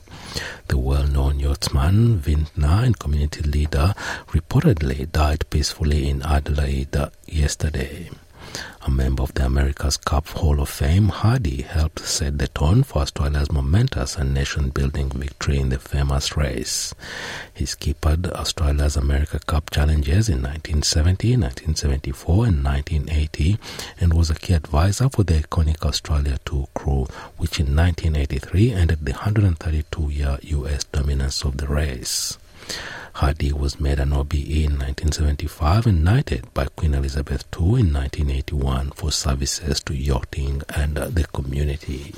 The 0.68 0.78
well 0.78 1.06
known 1.06 1.38
yachtsman, 1.38 2.18
vintner, 2.18 2.82
and 2.84 2.98
community 2.98 3.42
leader 3.42 3.94
reportedly 4.28 5.10
died 5.10 5.48
peacefully 5.50 6.08
in 6.08 6.22
Adelaide 6.22 6.96
yesterday. 7.26 8.10
A 8.82 8.90
member 8.90 9.22
of 9.22 9.34
the 9.34 9.44
America's 9.44 9.98
Cup 9.98 10.26
Hall 10.28 10.58
of 10.58 10.70
Fame, 10.70 11.08
Hardy 11.08 11.60
helped 11.60 12.00
set 12.00 12.38
the 12.38 12.48
tone 12.48 12.82
for 12.82 13.02
Australia's 13.02 13.52
momentous 13.52 14.16
and 14.16 14.32
nation 14.32 14.70
building 14.70 15.10
victory 15.10 15.58
in 15.58 15.68
the 15.68 15.78
famous 15.78 16.34
race. 16.34 16.94
He 17.52 17.66
skippered 17.66 18.26
Australia's 18.28 18.96
America 18.96 19.38
Cup 19.40 19.68
challenges 19.70 20.30
in 20.30 20.42
1970, 20.42 21.36
1974, 21.36 22.46
and 22.46 22.64
1980 22.64 23.58
and 24.00 24.14
was 24.14 24.30
a 24.30 24.34
key 24.34 24.54
advisor 24.54 25.10
for 25.10 25.24
the 25.24 25.34
iconic 25.34 25.82
Australia 25.84 26.38
2 26.46 26.68
crew, 26.72 27.06
which 27.36 27.60
in 27.60 27.76
1983 27.76 28.72
ended 28.72 29.04
the 29.04 29.12
132 29.12 30.08
year 30.08 30.38
US 30.42 30.84
dominance 30.84 31.44
of 31.44 31.58
the 31.58 31.68
race. 31.68 32.38
Hardy 33.20 33.52
was 33.52 33.78
made 33.78 34.00
an 34.00 34.14
OBE 34.14 34.34
in 34.64 34.78
1975 34.78 35.86
and 35.86 36.02
knighted 36.02 36.54
by 36.54 36.64
Queen 36.64 36.94
Elizabeth 36.94 37.44
II 37.54 37.80
in 37.80 37.92
1981 37.92 38.92
for 38.92 39.12
services 39.12 39.80
to 39.80 39.94
yachting 39.94 40.62
and 40.74 40.96
the 40.96 41.24
community. 41.24 42.14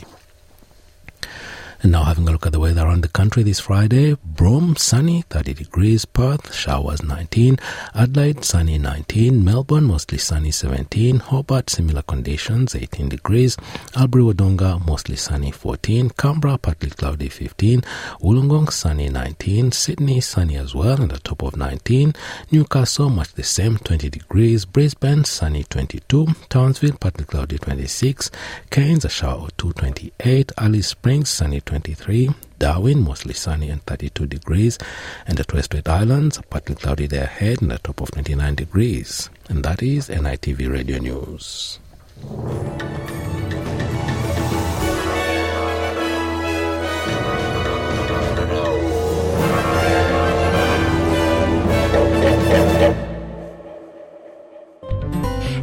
And 1.83 1.91
now 1.91 2.05
having 2.05 2.29
a 2.29 2.31
look 2.31 2.47
at 2.47 2.53
the 2.53 2.61
weather 2.61 2.83
around 2.87 3.03
the 3.03 3.09
country 3.09 3.43
this 3.43 3.59
Friday. 3.59 4.15
Broome, 4.25 4.77
sunny, 4.77 5.23
30 5.23 5.55
degrees. 5.55 6.05
Perth, 6.05 6.55
showers 6.55 7.03
19. 7.03 7.59
Adelaide, 7.93 8.45
sunny 8.45 8.79
19. 8.79 9.45
Melbourne, 9.45 9.85
mostly 9.85 10.19
sunny 10.19 10.53
17. 10.53 11.19
Hobart, 11.19 11.71
similar 11.71 12.03
conditions, 12.03 12.77
18 12.77 13.09
degrees. 13.09 13.57
Albury 13.97 14.23
Wodonga, 14.23 14.87
mostly 14.87 15.17
sunny 15.17 15.51
14. 15.51 16.11
Canberra, 16.11 16.57
partly 16.57 16.91
cloudy 16.91 17.29
15. 17.29 17.81
Wollongong, 18.21 18.71
sunny 18.71 19.09
19. 19.09 19.73
Sydney, 19.73 20.21
sunny 20.21 20.57
as 20.57 20.77
well, 20.77 21.03
at 21.03 21.09
the 21.09 21.19
top 21.19 21.43
of 21.43 21.57
19. 21.57 22.15
Newcastle, 22.53 23.11
much 23.11 23.33
the 23.33 23.43
same, 23.43 23.77
20 23.79 24.09
degrees. 24.09 24.65
Brisbane, 24.65 25.25
sunny 25.25 25.65
22. 25.65 26.29
Townsville, 26.49 26.97
partly 27.01 27.25
cloudy 27.25 27.59
26. 27.59 28.31
Cairns, 28.71 29.05
a 29.05 29.09
shower 29.09 29.49
2, 29.59 29.73
28. 29.73 30.53
Alice 30.59 30.87
Springs, 30.87 31.29
sunny 31.29 31.61
23. 31.73 32.29
Darwin, 32.59 33.03
mostly 33.03 33.33
sunny 33.33 33.71
and 33.71 33.83
32 33.85 34.27
degrees. 34.27 34.79
And 35.27 35.39
the 35.39 35.63
Strait 35.63 35.89
Islands, 35.89 36.39
partly 36.51 36.75
cloudy 36.75 37.09
day 37.09 37.21
ahead 37.21 37.63
and 37.63 37.73
a 37.73 37.79
top 37.79 38.03
of 38.03 38.11
29 38.11 38.55
degrees. 38.57 39.31
And 39.49 39.65
that 39.65 39.83
is 39.83 40.11
NITV 40.11 40.71
Radio 40.71 40.99
News. 40.99 41.79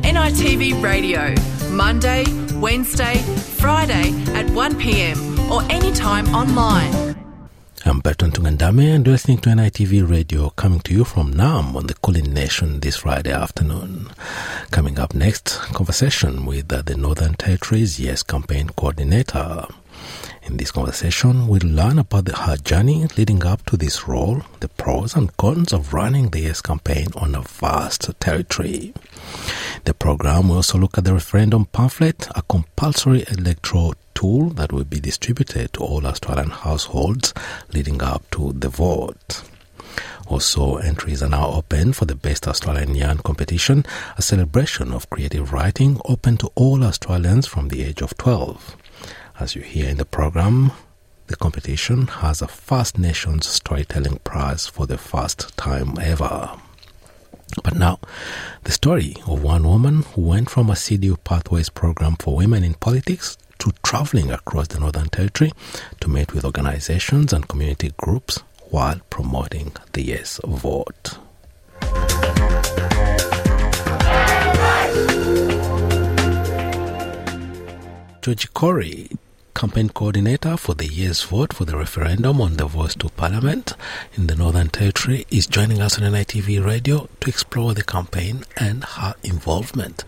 NITV 0.01 0.81
Radio, 0.81 1.35
Monday, 1.69 2.25
Wednesday, 2.55 3.17
Friday 3.59 4.09
at 4.33 4.49
1 4.49 4.75
pm 4.79 5.38
or 5.51 5.63
anytime 5.71 6.27
online. 6.35 7.15
I'm 7.85 8.01
Bertrand 8.01 8.33
Tungandame 8.33 8.95
and 8.95 9.05
you're 9.05 9.13
listening 9.13 9.39
to 9.39 9.49
NITV 9.49 10.07
Radio 10.07 10.49
coming 10.51 10.79
to 10.81 10.93
you 10.93 11.03
from 11.03 11.33
Naarm 11.33 11.75
on 11.75 11.87
the 11.87 11.95
Kulin 11.95 12.33
Nation 12.33 12.81
this 12.81 12.97
Friday 12.97 13.31
afternoon. 13.31 14.09
Coming 14.69 14.99
up 14.99 15.15
next, 15.15 15.57
conversation 15.73 16.45
with 16.45 16.67
the 16.67 16.95
Northern 16.95 17.33
Territory's 17.33 17.99
Yes 17.99 18.21
campaign 18.21 18.69
coordinator. 18.69 19.65
In 20.43 20.57
this 20.57 20.71
conversation, 20.71 21.47
we'll 21.47 21.61
learn 21.63 21.99
about 21.99 22.25
the, 22.25 22.35
her 22.35 22.57
journey 22.57 23.07
leading 23.17 23.45
up 23.45 23.65
to 23.67 23.77
this 23.77 24.07
role, 24.07 24.41
the 24.59 24.67
pros 24.67 25.15
and 25.15 25.35
cons 25.37 25.73
of 25.73 25.93
running 25.93 26.29
the 26.29 26.41
Yes 26.41 26.61
campaign 26.61 27.07
on 27.15 27.33
a 27.35 27.41
vast 27.41 28.11
territory. 28.19 28.93
The 29.85 29.93
program 29.93 30.49
will 30.49 30.57
also 30.57 30.77
look 30.77 30.97
at 30.97 31.05
the 31.05 31.13
referendum 31.13 31.65
pamphlet, 31.65 32.27
a 32.35 32.41
compulsory 32.41 33.25
electoral 33.31 33.93
tool 34.19 34.49
that 34.49 34.73
will 34.73 34.83
be 34.83 34.99
distributed 34.99 35.71
to 35.71 35.79
all 35.79 36.05
Australian 36.05 36.49
households 36.49 37.33
leading 37.73 38.03
up 38.03 38.21
to 38.31 38.51
the 38.51 38.67
vote. 38.67 39.43
Also, 40.27 40.75
entries 40.75 41.23
are 41.23 41.29
now 41.29 41.47
open 41.51 41.93
for 41.93 42.03
the 42.03 42.15
Best 42.15 42.45
Australian 42.45 42.95
Yarn 42.95 43.19
competition, 43.19 43.85
a 44.17 44.21
celebration 44.21 44.91
of 44.91 45.09
creative 45.09 45.53
writing 45.53 46.01
open 46.03 46.35
to 46.35 46.51
all 46.55 46.83
Australians 46.83 47.47
from 47.47 47.69
the 47.69 47.81
age 47.81 48.01
of 48.01 48.17
12. 48.17 48.75
As 49.39 49.55
you 49.55 49.61
hear 49.61 49.87
in 49.87 49.95
the 49.95 50.05
program, 50.05 50.73
the 51.27 51.37
competition 51.37 52.07
has 52.07 52.41
a 52.41 52.47
First 52.49 52.99
Nations 52.99 53.47
Storytelling 53.47 54.19
Prize 54.25 54.67
for 54.67 54.85
the 54.85 54.97
first 54.97 55.55
time 55.55 55.97
ever. 55.97 56.51
But 57.63 57.75
now, 57.75 57.99
the 58.65 58.73
story 58.73 59.15
of 59.25 59.41
one 59.41 59.63
woman 59.63 60.03
who 60.13 60.21
went 60.21 60.49
from 60.49 60.69
a 60.69 60.73
CDU 60.73 61.23
Pathways 61.23 61.69
program 61.69 62.17
for 62.19 62.35
women 62.35 62.65
in 62.65 62.73
politics 62.73 63.37
to 63.59 63.71
traveling 63.83 64.31
across 64.31 64.67
the 64.69 64.79
Northern 64.79 65.09
Territory 65.09 65.51
to 65.99 66.09
meet 66.09 66.33
with 66.33 66.45
organizations 66.45 67.33
and 67.33 67.47
community 67.47 67.91
groups 67.97 68.39
while 68.69 68.99
promoting 69.09 69.73
the 69.93 70.01
yes 70.01 70.39
vote. 70.45 71.17
Georgie 78.21 78.49
Corey, 78.53 79.09
campaign 79.55 79.89
coordinator 79.89 80.55
for 80.57 80.75
the 80.75 80.85
Yes 80.85 81.23
vote 81.23 81.53
for 81.53 81.65
the 81.65 81.77
referendum 81.77 82.41
on 82.41 82.57
the 82.57 82.65
voice 82.65 82.93
to 82.95 83.09
parliament 83.09 83.73
in 84.15 84.27
the 84.27 84.35
Northern 84.35 84.69
Territory, 84.69 85.25
is 85.31 85.47
joining 85.47 85.81
us 85.81 85.97
on 85.97 86.11
NITV 86.11 86.63
Radio 86.63 87.09
to 87.21 87.29
explore 87.29 87.73
the 87.73 87.83
campaign 87.83 88.43
and 88.57 88.83
her 88.83 89.15
involvement. 89.23 90.03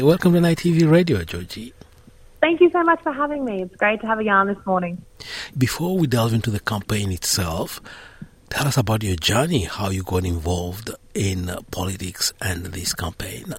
Welcome 0.00 0.34
to 0.34 0.40
NITV 0.40 0.90
Radio, 0.90 1.24
Georgie. 1.24 1.72
Thank 2.42 2.60
you 2.60 2.70
so 2.72 2.82
much 2.82 3.00
for 3.04 3.12
having 3.12 3.44
me. 3.44 3.62
It's 3.62 3.76
great 3.76 4.00
to 4.00 4.06
have 4.08 4.18
a 4.18 4.24
yarn 4.24 4.48
this 4.48 4.66
morning. 4.66 5.00
Before 5.56 5.96
we 5.96 6.08
delve 6.08 6.34
into 6.34 6.50
the 6.50 6.58
campaign 6.58 7.12
itself, 7.12 7.80
tell 8.50 8.66
us 8.66 8.76
about 8.76 9.04
your 9.04 9.14
journey, 9.14 9.62
how 9.62 9.90
you 9.90 10.02
got 10.02 10.24
involved 10.24 10.90
in 11.14 11.52
politics 11.70 12.32
and 12.40 12.66
this 12.66 12.94
campaign. 12.94 13.54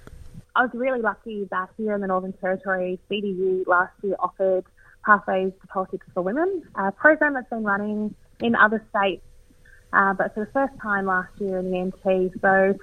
I 0.54 0.64
was 0.64 0.70
really 0.74 1.00
lucky 1.00 1.48
that 1.50 1.70
here 1.78 1.94
in 1.94 2.02
the 2.02 2.08
Northern 2.08 2.34
Territory, 2.34 3.00
CDU 3.10 3.66
last 3.66 3.94
year 4.02 4.16
offered 4.18 4.66
Pathways 5.06 5.52
to 5.62 5.66
Politics 5.68 6.06
for 6.12 6.20
Women, 6.20 6.64
a 6.74 6.92
program 6.92 7.32
that's 7.32 7.48
been 7.48 7.64
running 7.64 8.14
in 8.40 8.54
other 8.54 8.84
states, 8.90 9.24
uh, 9.94 10.12
but 10.12 10.34
for 10.34 10.44
the 10.44 10.52
first 10.52 10.74
time 10.82 11.06
last 11.06 11.32
year 11.40 11.58
in 11.58 11.70
the 11.70 11.78
NT. 11.86 12.32
So 12.42 12.78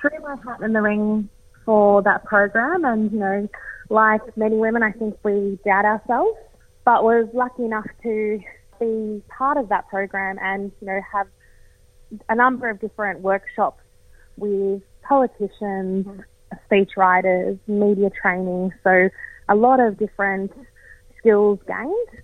threw 0.00 0.20
my 0.22 0.34
hat 0.44 0.60
in 0.62 0.72
the 0.72 0.82
ring 0.82 1.28
for 1.64 2.02
that 2.02 2.24
program, 2.24 2.84
and 2.84 3.12
you 3.12 3.18
know, 3.20 3.48
like 3.88 4.36
many 4.36 4.56
women, 4.56 4.82
I 4.82 4.92
think 4.92 5.16
we 5.22 5.58
doubt 5.64 5.84
ourselves, 5.84 6.38
but 6.84 7.04
was 7.04 7.28
lucky 7.32 7.64
enough 7.64 7.86
to 8.02 8.40
be 8.80 9.22
part 9.28 9.56
of 9.56 9.68
that 9.70 9.88
program 9.88 10.38
and 10.40 10.70
you 10.80 10.86
know 10.86 11.00
have 11.12 11.26
a 12.28 12.34
number 12.34 12.68
of 12.68 12.80
different 12.80 13.20
workshops 13.20 13.82
with 14.36 14.82
politicians, 15.02 16.06
speech 16.66 16.90
writers, 16.96 17.58
media 17.66 18.10
training. 18.10 18.72
So 18.84 19.08
a 19.48 19.54
lot 19.54 19.80
of 19.80 19.98
different 19.98 20.52
skills 21.18 21.58
gained 21.66 22.22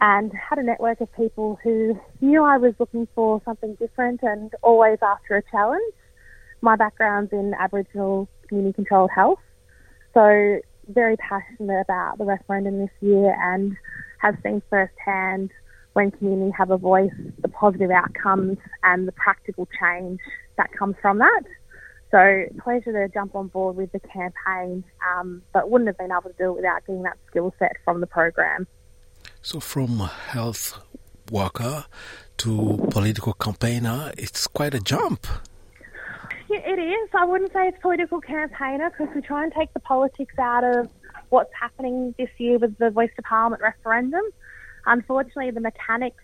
and 0.00 0.32
had 0.32 0.58
a 0.58 0.62
network 0.62 1.00
of 1.00 1.12
people 1.14 1.58
who 1.62 1.98
knew 2.20 2.42
I 2.42 2.58
was 2.58 2.74
looking 2.78 3.06
for 3.14 3.40
something 3.44 3.76
different 3.76 4.20
and 4.22 4.52
always 4.62 4.98
after 5.00 5.36
a 5.36 5.42
challenge. 5.50 5.94
My 6.60 6.76
background's 6.76 7.32
in 7.32 7.54
Aboriginal 7.58 8.28
community 8.48 8.74
controlled 8.74 9.10
health. 9.14 9.38
So 10.14 10.60
very 10.88 11.16
passionate 11.16 11.80
about 11.80 12.18
the 12.18 12.24
referendum 12.24 12.78
this 12.78 12.90
year 13.00 13.36
and 13.40 13.76
have 14.18 14.36
seen 14.42 14.62
firsthand 14.70 15.50
when 15.92 16.10
community 16.10 16.52
have 16.56 16.70
a 16.70 16.78
voice, 16.78 17.12
the 17.40 17.48
positive 17.48 17.90
outcomes 17.90 18.58
and 18.82 19.06
the 19.06 19.12
practical 19.12 19.68
change 19.78 20.20
that 20.56 20.72
comes 20.72 20.96
from 21.02 21.18
that. 21.18 21.42
So 22.10 22.44
pleasure 22.62 22.92
to 22.92 23.12
jump 23.12 23.34
on 23.34 23.48
board 23.48 23.76
with 23.76 23.90
the 23.92 24.00
campaign, 24.00 24.84
um, 25.14 25.42
but 25.52 25.70
wouldn't 25.70 25.88
have 25.88 25.98
been 25.98 26.12
able 26.12 26.30
to 26.30 26.36
do 26.38 26.50
it 26.50 26.56
without 26.56 26.86
getting 26.86 27.02
that 27.02 27.16
skill 27.28 27.54
set 27.58 27.76
from 27.84 28.00
the 28.00 28.06
program. 28.06 28.66
So 29.40 29.60
from 29.60 29.98
health 29.98 30.78
worker 31.30 31.86
to 32.38 32.86
political 32.90 33.32
campaigner, 33.32 34.12
it's 34.18 34.46
quite 34.46 34.74
a 34.74 34.80
jump. 34.80 35.26
It 36.48 36.78
is. 36.78 37.08
I 37.14 37.24
wouldn't 37.24 37.52
say 37.52 37.68
it's 37.68 37.78
political 37.80 38.20
campaigner 38.20 38.90
because 38.90 39.14
we 39.14 39.22
try 39.22 39.42
and 39.42 39.52
take 39.52 39.72
the 39.72 39.80
politics 39.80 40.34
out 40.38 40.64
of 40.64 40.88
what's 41.30 41.52
happening 41.58 42.14
this 42.18 42.28
year 42.38 42.58
with 42.58 42.76
the 42.78 42.90
Voice 42.90 43.10
to 43.16 43.22
Parliament 43.22 43.62
referendum. 43.62 44.22
Unfortunately, 44.86 45.50
the 45.50 45.60
mechanics 45.60 46.22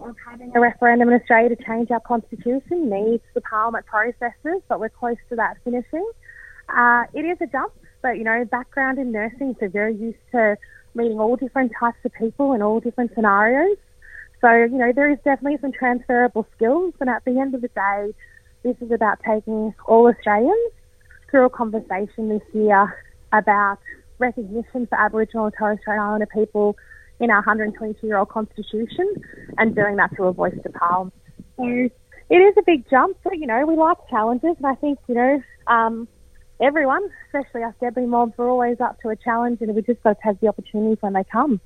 of 0.00 0.16
having 0.26 0.52
a 0.54 0.60
referendum 0.60 1.08
in 1.08 1.14
Australia 1.14 1.56
to 1.56 1.64
change 1.64 1.90
our 1.90 2.00
constitution 2.00 2.90
needs 2.90 3.22
the 3.34 3.40
parliament 3.40 3.86
processes, 3.86 4.60
but 4.68 4.80
we're 4.80 4.90
close 4.90 5.16
to 5.30 5.36
that 5.36 5.56
finishing. 5.64 6.06
Uh, 6.68 7.04
it 7.14 7.24
is 7.24 7.38
a 7.40 7.46
jump, 7.46 7.72
but 8.02 8.18
you 8.18 8.24
know, 8.24 8.44
background 8.44 8.98
in 8.98 9.12
nursing, 9.12 9.56
so 9.60 9.68
very 9.68 9.94
used 9.94 10.18
to 10.32 10.56
meeting 10.94 11.18
all 11.18 11.36
different 11.36 11.72
types 11.78 11.98
of 12.04 12.12
people 12.14 12.52
in 12.52 12.62
all 12.62 12.80
different 12.80 13.12
scenarios. 13.14 13.76
So, 14.40 14.52
you 14.52 14.76
know, 14.76 14.92
there 14.92 15.10
is 15.10 15.18
definitely 15.24 15.58
some 15.60 15.72
transferable 15.72 16.46
skills, 16.54 16.94
and 17.00 17.08
at 17.08 17.24
the 17.24 17.38
end 17.38 17.54
of 17.54 17.62
the 17.62 17.68
day, 17.68 18.12
this 18.64 18.76
is 18.80 18.90
about 18.90 19.20
taking 19.24 19.74
all 19.86 20.08
Australians 20.08 20.72
through 21.30 21.44
a 21.44 21.50
conversation 21.50 22.30
this 22.30 22.42
year 22.52 22.96
about 23.32 23.78
recognition 24.18 24.86
for 24.86 24.98
Aboriginal 24.98 25.46
and 25.46 25.54
Torres 25.56 25.78
Strait 25.82 25.98
Islander 25.98 26.26
people 26.26 26.76
in 27.20 27.30
our 27.30 27.36
122 27.36 28.06
year 28.06 28.16
old 28.16 28.30
constitution 28.30 29.14
and 29.58 29.74
doing 29.74 29.96
that 29.96 30.16
through 30.16 30.28
a 30.28 30.32
voice 30.32 30.54
to 30.62 30.68
parliament. 30.70 31.14
So 31.56 31.64
it 32.30 32.36
is 32.36 32.54
a 32.58 32.62
big 32.62 32.88
jump, 32.88 33.18
but 33.22 33.38
you 33.38 33.46
know, 33.46 33.66
we 33.66 33.76
like 33.76 33.98
challenges 34.08 34.56
and 34.56 34.66
I 34.66 34.74
think, 34.76 34.98
you 35.08 35.14
know, 35.14 35.42
um, 35.66 36.08
everyone, 36.60 37.06
especially 37.26 37.64
us 37.64 37.74
Debbie 37.80 38.06
mobs, 38.06 38.32
are 38.38 38.48
always 38.48 38.80
up 38.80 38.98
to 39.02 39.10
a 39.10 39.16
challenge 39.16 39.60
and 39.60 39.74
we 39.74 39.82
just 39.82 40.02
got 40.02 40.14
to 40.14 40.28
take 40.28 40.40
the 40.40 40.48
opportunities 40.48 40.98
when 41.00 41.12
they 41.12 41.24
come. 41.24 41.60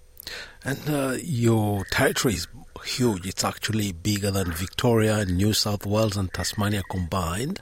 And 0.64 0.78
uh, 0.88 1.16
your 1.22 1.84
territory 1.86 2.34
is 2.34 2.48
huge. 2.78 3.26
It's 3.26 3.44
actually 3.44 3.92
bigger 3.92 4.30
than 4.30 4.52
Victoria, 4.52 5.24
New 5.24 5.52
South 5.52 5.86
Wales, 5.86 6.16
and 6.16 6.32
Tasmania 6.32 6.82
combined. 6.90 7.60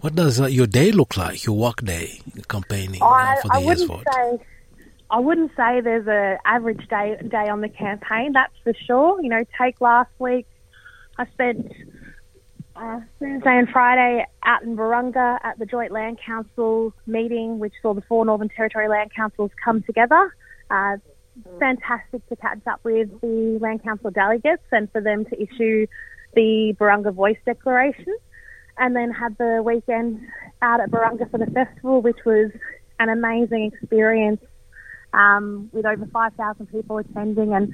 What 0.00 0.14
does 0.14 0.40
uh, 0.40 0.46
your 0.46 0.66
day 0.66 0.92
look 0.92 1.16
like? 1.16 1.44
Your 1.44 1.56
work 1.56 1.84
day 1.84 2.20
campaigning 2.48 3.02
uh, 3.02 3.06
I, 3.06 3.36
for 3.42 3.48
the 3.48 3.54
I 3.54 3.58
wouldn't 3.64 3.88
vote? 3.88 4.04
say 4.12 4.38
I 5.10 5.20
wouldn't 5.20 5.50
say 5.56 5.80
there's 5.80 6.06
an 6.06 6.38
average 6.44 6.86
day 6.88 7.16
day 7.28 7.48
on 7.48 7.60
the 7.60 7.68
campaign. 7.68 8.32
That's 8.32 8.54
for 8.62 8.72
sure. 8.86 9.22
You 9.22 9.28
know, 9.28 9.44
take 9.58 9.80
last 9.80 10.10
week. 10.18 10.46
I 11.18 11.26
spent 11.26 11.72
uh, 12.76 13.00
Thursday 13.18 13.58
and 13.58 13.68
Friday 13.68 14.26
out 14.42 14.62
in 14.62 14.76
Barunga 14.76 15.38
at 15.42 15.58
the 15.58 15.66
Joint 15.66 15.92
Land 15.92 16.18
Council 16.24 16.92
meeting, 17.06 17.58
which 17.58 17.74
saw 17.82 17.94
the 17.94 18.02
four 18.02 18.24
Northern 18.24 18.48
Territory 18.48 18.88
land 18.88 19.12
councils 19.14 19.50
come 19.64 19.82
together. 19.82 20.34
Uh, 20.70 20.96
fantastic 21.58 22.26
to 22.28 22.36
catch 22.36 22.66
up 22.66 22.80
with 22.84 23.08
the 23.20 23.58
land 23.60 23.82
council 23.82 24.10
delegates 24.10 24.62
and 24.72 24.90
for 24.92 25.00
them 25.00 25.24
to 25.26 25.42
issue 25.42 25.86
the 26.34 26.74
Barunga 26.78 27.12
Voice 27.12 27.38
Declaration. 27.44 28.16
And 28.76 28.96
then 28.96 29.12
had 29.12 29.38
the 29.38 29.62
weekend 29.64 30.20
out 30.60 30.80
at 30.80 30.90
Barunga 30.90 31.30
for 31.30 31.38
the 31.38 31.46
festival, 31.46 32.02
which 32.02 32.18
was 32.26 32.50
an 32.98 33.08
amazing 33.08 33.70
experience 33.72 34.40
um, 35.12 35.70
with 35.72 35.86
over 35.86 36.06
5,000 36.06 36.66
people 36.66 36.98
attending 36.98 37.54
and 37.54 37.72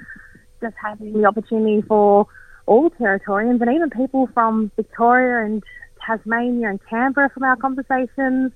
just 0.60 0.74
having 0.80 1.14
the 1.14 1.24
opportunity 1.24 1.82
for 1.82 2.26
all 2.66 2.90
Territorians 2.90 3.60
and 3.62 3.74
even 3.74 3.90
people 3.90 4.28
from 4.34 4.70
Victoria 4.76 5.44
and 5.44 5.62
Tasmania 6.06 6.68
and 6.68 6.80
Canberra 6.88 7.30
from 7.30 7.44
our 7.44 7.56
conversations, 7.56 8.52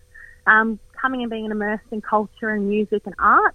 um, 0.47 0.79
coming 1.01 1.23
and 1.23 1.31
being 1.31 1.47
immersed 1.47 1.85
in 1.91 2.01
culture 2.01 2.51
and 2.51 2.69
music 2.69 3.03
and 3.07 3.15
art. 3.19 3.55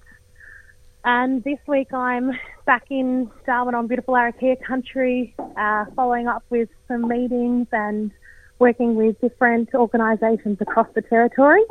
And 1.06 1.44
this 1.46 1.60
week 1.66 1.94
I'm 1.94 2.32
back 2.66 2.86
in 2.90 3.32
Darwin 3.46 3.74
on 3.74 3.88
beautiful 3.88 4.16
Larrakia 4.16 4.62
country, 4.62 5.34
uh, 5.58 5.86
following 5.96 6.28
up 6.28 6.44
with 6.50 6.68
some 6.90 7.08
meetings 7.08 7.68
and 7.72 8.12
working 8.60 8.96
with 8.96 9.20
different 9.22 9.70
organisations 9.74 10.58
across 10.60 10.88
the 10.96 11.02
territory 11.02 11.64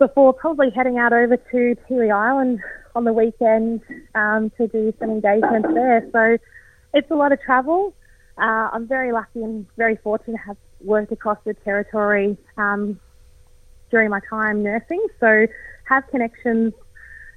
before 0.00 0.32
probably 0.32 0.70
heading 0.70 0.98
out 0.98 1.12
over 1.12 1.36
to 1.36 1.76
Tiwi 1.88 2.12
Island 2.12 2.58
on 2.96 3.04
the 3.04 3.12
weekend 3.12 3.80
um, 4.16 4.50
to 4.58 4.66
do 4.66 4.92
some 4.98 5.10
engagements 5.10 5.68
there. 5.72 6.08
So 6.12 6.36
it's 6.92 7.10
a 7.12 7.14
lot 7.14 7.30
of 7.30 7.40
travel. 7.40 7.94
Uh, 8.36 8.68
I'm 8.72 8.88
very 8.88 9.12
lucky 9.12 9.44
and 9.44 9.64
very 9.76 9.96
fortunate 10.02 10.38
to 10.38 10.42
have 10.48 10.56
worked 10.80 11.12
across 11.12 11.38
the 11.44 11.54
territory 11.54 12.36
um, 12.56 12.98
during 13.92 14.10
my 14.10 14.20
time 14.28 14.64
nursing. 14.64 15.06
So 15.20 15.46
have 15.84 16.04
connections 16.08 16.72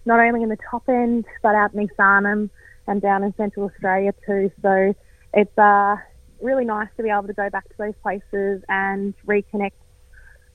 not 0.08 0.20
only 0.20 0.42
in 0.42 0.50
the 0.50 0.58
top 0.72 0.84
end 0.88 1.26
but 1.44 1.54
out 1.54 1.74
in 1.74 1.82
East 1.82 1.94
Arnhem 2.00 2.50
and 2.88 3.02
down 3.02 3.24
in 3.24 3.34
Central 3.36 3.70
Australia 3.70 4.14
too. 4.26 4.50
So 4.62 4.96
it's 5.34 5.58
uh, 5.58 5.98
really 6.42 6.66
nice 6.66 6.88
to 6.98 7.04
be 7.04 7.10
able 7.10 7.28
to 7.28 7.34
go 7.34 7.50
back 7.50 7.68
to 7.70 7.76
those 7.78 7.94
places 8.02 8.64
and 8.70 9.14
reconnect 9.28 9.72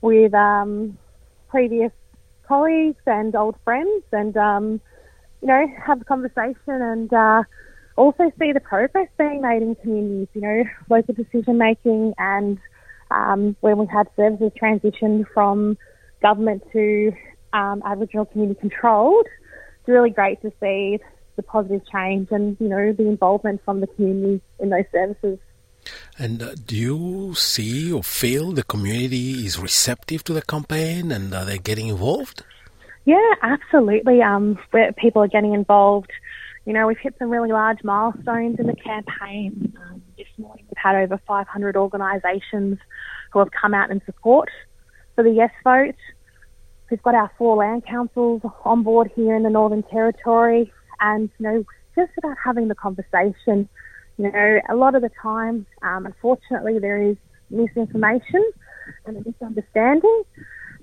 with 0.01 0.33
um, 0.35 0.99
previous 1.49 1.93
colleagues 2.49 3.03
and 3.07 3.37
old 3.37 3.57
friends 3.63 4.03
and, 4.11 4.37
um, 4.37 4.81
you 5.43 5.49
know, 5.49 5.67
have 5.85 6.01
a 6.01 6.05
conversation 6.05 6.57
and 6.67 7.13
uh, 7.13 7.43
also 7.97 8.33
see 8.41 8.53
the 8.53 8.61
progress 8.61 9.09
being 9.19 9.43
made 9.43 9.63
in 9.63 9.75
communities, 9.77 10.29
you 10.35 10.41
know, 10.41 10.65
local 10.89 11.15
decision 11.15 11.59
making 11.59 12.15
and 12.19 12.59
um, 13.11 13.55
when 13.61 13.77
we've 13.77 13.91
had 13.91 14.09
services 14.17 14.51
transition 14.57 15.27
from 15.35 15.77
government 16.23 16.63
to 16.73 17.13
um, 17.53 17.83
Aboriginal 17.85 18.25
community 18.25 18.59
controlled, 18.59 19.27
it's 19.83 19.89
really 19.89 20.11
great 20.11 20.41
to 20.43 20.53
see 20.61 21.01
the 21.35 21.43
positive 21.43 21.83
change 21.91 22.29
and, 22.31 22.57
you 22.61 22.69
know, 22.69 22.93
the 22.93 23.09
involvement 23.09 23.61
from 23.65 23.81
the 23.81 23.89
community 23.89 24.41
in 24.61 24.71
those 24.71 24.85
services. 24.93 25.41
And 26.17 26.41
uh, 26.41 26.55
do 26.55 26.77
you 26.77 27.35
see 27.35 27.93
or 27.93 28.05
feel 28.05 28.53
the 28.53 28.63
community 28.63 29.45
is 29.45 29.59
receptive 29.59 30.23
to 30.25 30.33
the 30.33 30.43
campaign 30.43 31.11
and 31.11 31.35
are 31.35 31.45
they 31.45 31.59
getting 31.59 31.89
involved? 31.89 32.45
Yeah, 33.07 33.33
absolutely. 33.43 34.23
Um, 34.23 34.57
where 34.71 34.93
people 34.93 35.23
are 35.23 35.29
getting 35.29 35.53
involved. 35.55 36.13
You 36.65 36.75
know, 36.75 36.87
we've 36.87 36.99
hit 36.99 37.17
some 37.19 37.29
really 37.29 37.51
large 37.51 37.83
milestones 37.83 38.61
in 38.61 38.69
the 38.69 38.77
campaign. 38.77 39.77
Um, 39.83 40.03
this 40.17 40.29
morning 40.39 40.65
we've 40.69 40.77
had 40.77 40.95
over 40.95 41.19
500 41.27 41.77
organisations 41.77 42.79
who 43.33 43.41
have 43.41 43.51
come 43.51 43.75
out 43.75 43.91
in 43.91 44.01
support 44.07 44.49
for 45.17 45.25
the 45.25 45.31
yes 45.31 45.51
vote. 45.65 45.97
We've 46.93 47.03
got 47.03 47.15
our 47.15 47.31
four 47.39 47.57
land 47.57 47.87
councils 47.87 48.43
on 48.67 48.83
board 48.83 49.11
here 49.17 49.35
in 49.35 49.45
the 49.45 49.49
Northern 49.49 49.83
Territory, 49.83 50.71
and 51.01 51.31
you 51.39 51.43
know, 51.43 51.65
just 51.97 52.11
about 52.19 52.37
having 52.45 52.69
the 52.69 52.75
conversation. 52.75 53.67
You 54.19 54.31
know, 54.31 54.61
a 54.69 54.77
lot 54.77 54.95
of 54.95 55.01
the 55.01 55.09
time, 55.23 55.65
um, 55.81 56.05
unfortunately, 56.05 56.79
there 56.79 57.01
is 57.01 57.17
misinformation 57.49 58.45
and 59.07 59.17
a 59.17 59.23
misunderstanding, 59.27 60.23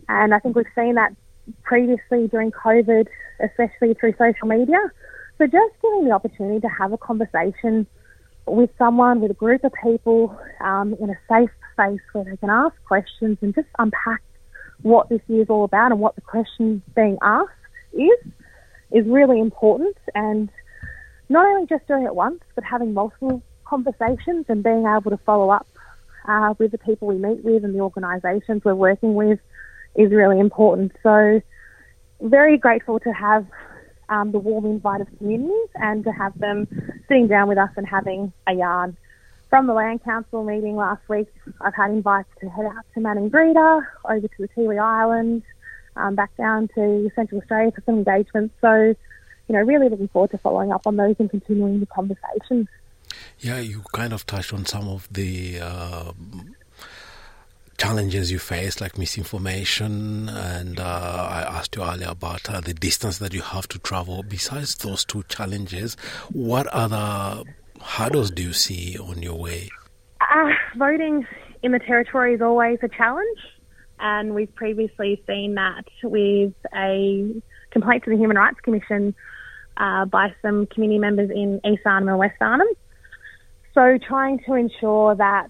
and 0.08 0.34
I 0.34 0.39
think 0.39 0.56
we've 0.56 0.65
seen 0.74 0.95
that 0.95 1.15
previously 1.62 2.28
during 2.28 2.50
COVID, 2.54 3.06
especially 3.43 3.93
through 3.93 4.15
social 4.17 4.48
media. 4.48 4.80
So 5.38 5.45
just 5.45 5.76
giving 5.80 6.06
the 6.06 6.12
opportunity 6.12 6.60
to 6.62 6.69
have 6.69 6.91
a 6.91 6.98
conversation 6.98 7.86
with 8.48 8.72
someone, 8.80 9.22
with 9.22 9.30
a 9.30 9.36
group 9.36 9.63
of 9.63 9.74
people 9.84 10.36
um, 10.60 10.95
in 11.00 11.12
a 11.12 11.19
safe 11.30 11.52
space 11.74 12.02
where 12.13 12.24
they 12.24 12.38
can 12.38 12.50
ask 12.50 12.74
questions 12.88 13.38
and 13.41 13.54
just 13.54 13.67
unpack 13.78 14.24
what 14.82 15.10
this 15.10 15.22
year 15.28 15.42
is 15.42 15.50
all 15.50 15.63
about 15.63 15.92
and 15.92 16.00
what 16.00 16.15
the 16.15 16.22
question 16.22 16.82
being 16.96 17.18
asked 17.22 17.52
is, 17.94 18.32
is 18.92 19.06
really 19.08 19.39
important. 19.39 19.98
And 20.15 20.50
not 21.30 21.46
only 21.46 21.68
just 21.68 21.88
doing 21.88 22.04
it 22.04 22.15
once, 22.15 22.42
but 22.56 22.63
having 22.63 22.94
multiple 22.94 23.42
conversations 23.65 24.46
and 24.48 24.63
being 24.63 24.86
able 24.86 25.12
to 25.12 25.20
follow 25.26 25.50
up 25.50 25.68
uh, 26.28 26.54
with 26.58 26.72
the 26.72 26.78
people 26.78 27.08
we 27.08 27.15
meet 27.15 27.44
with 27.44 27.63
and 27.63 27.74
the 27.74 27.80
organisations 27.80 28.63
we're 28.65 28.76
working 28.76 29.13
with 29.13 29.39
is 29.96 30.12
really 30.12 30.39
important. 30.39 30.92
So, 31.04 31.42
very 32.22 32.58
grateful 32.58 33.00
to 33.00 33.12
have 33.12 33.46
um, 34.10 34.32
the 34.32 34.39
warm 34.39 34.65
invite 34.65 35.02
of 35.02 35.08
communities 35.18 35.70
and 35.76 36.04
to 36.04 36.12
have 36.12 36.38
them 36.38 36.68
sitting 37.08 37.28
down 37.28 37.48
with 37.48 37.58
us 37.58 37.70
and 37.78 37.88
having 37.88 38.34
a 38.48 38.54
yarn. 38.54 38.98
From 39.50 39.66
the 39.66 39.74
Land 39.74 40.04
Council 40.04 40.44
meeting 40.44 40.76
last 40.76 41.02
week, 41.10 41.28
I've 41.60 41.74
had 41.74 41.90
invites 41.90 42.30
to 42.40 42.50
head 42.50 42.66
out 42.66 42.86
to 42.94 43.00
Maningrida, 43.00 43.82
over 44.08 44.28
to 44.28 44.38
the 44.38 44.48
Tiwi 44.50 44.80
Island, 44.80 45.42
um, 45.96 46.14
back 46.14 46.36
down 46.38 46.70
to 46.76 47.10
Central 47.16 47.42
Australia 47.42 47.72
for 47.72 47.82
some 47.84 47.96
engagements. 47.96 48.54
So, 48.62 48.74
you 49.48 49.56
know, 49.56 49.62
really 49.62 49.90
looking 49.90 50.08
forward 50.10 50.30
to 50.32 50.38
following 50.38 50.72
up 50.72 50.86
on 50.86 50.98
those 50.98 51.16
and 51.18 51.32
continuing 51.32 51.80
the 51.80 51.88
conversation. 51.88 52.68
Yeah, 53.40 53.60
you 53.60 53.82
kind 53.92 54.14
of 54.14 54.28
touched 54.28 54.54
on 54.54 54.68
some 54.68 54.88
of 54.88 55.08
the 55.12 55.60
uh, 55.60 56.12
challenges 57.80 58.32
you 58.32 58.38
face, 58.38 58.80
like 58.80 59.00
misinformation, 59.00 60.30
and 60.30 60.80
uh, 60.80 61.28
I 61.28 61.42
asked 61.42 61.76
you 61.76 61.84
earlier 61.84 62.10
about 62.10 62.48
uh, 62.52 62.60
the 62.62 62.76
distance 62.76 63.18
that 63.18 63.34
you 63.34 63.42
have 63.42 63.68
to 63.70 63.80
travel. 63.80 64.22
Besides 64.22 64.76
those 64.76 65.04
two 65.04 65.24
challenges, 65.28 65.98
what 66.32 66.68
other 66.68 67.44
hurdles 67.82 68.32
do 68.32 68.44
you 68.44 68.54
see 68.54 68.98
on 68.98 69.22
your 69.22 69.36
way? 69.36 69.70
Uh, 70.22 70.50
voting 70.78 71.26
in 71.63 71.72
the 71.72 71.80
territory 71.80 72.36
is 72.36 72.42
always 72.42 72.80
a 72.84 72.88
challenge, 72.88 73.39
and 74.00 74.36
we've 74.36 74.54
previously 74.56 75.22
seen 75.28 75.56
that 75.56 75.86
with 76.04 76.54
a 76.76 77.42
complaint 77.72 78.04
to 78.04 78.10
the 78.10 78.18
Human 78.18 78.38
Rights 78.38 78.60
Commission 78.62 79.15
uh, 79.78 80.06
by 80.06 80.34
some 80.42 80.68
community 80.68 81.00
members 81.00 81.30
in 81.30 81.62
East 81.65 81.82
Arnhem 81.86 82.10
and 82.10 82.18
West 82.18 82.36
Arnhem. 82.42 82.68
So, 83.74 83.98
trying 83.98 84.39
to 84.46 84.56
ensure 84.56 85.15
that 85.15 85.48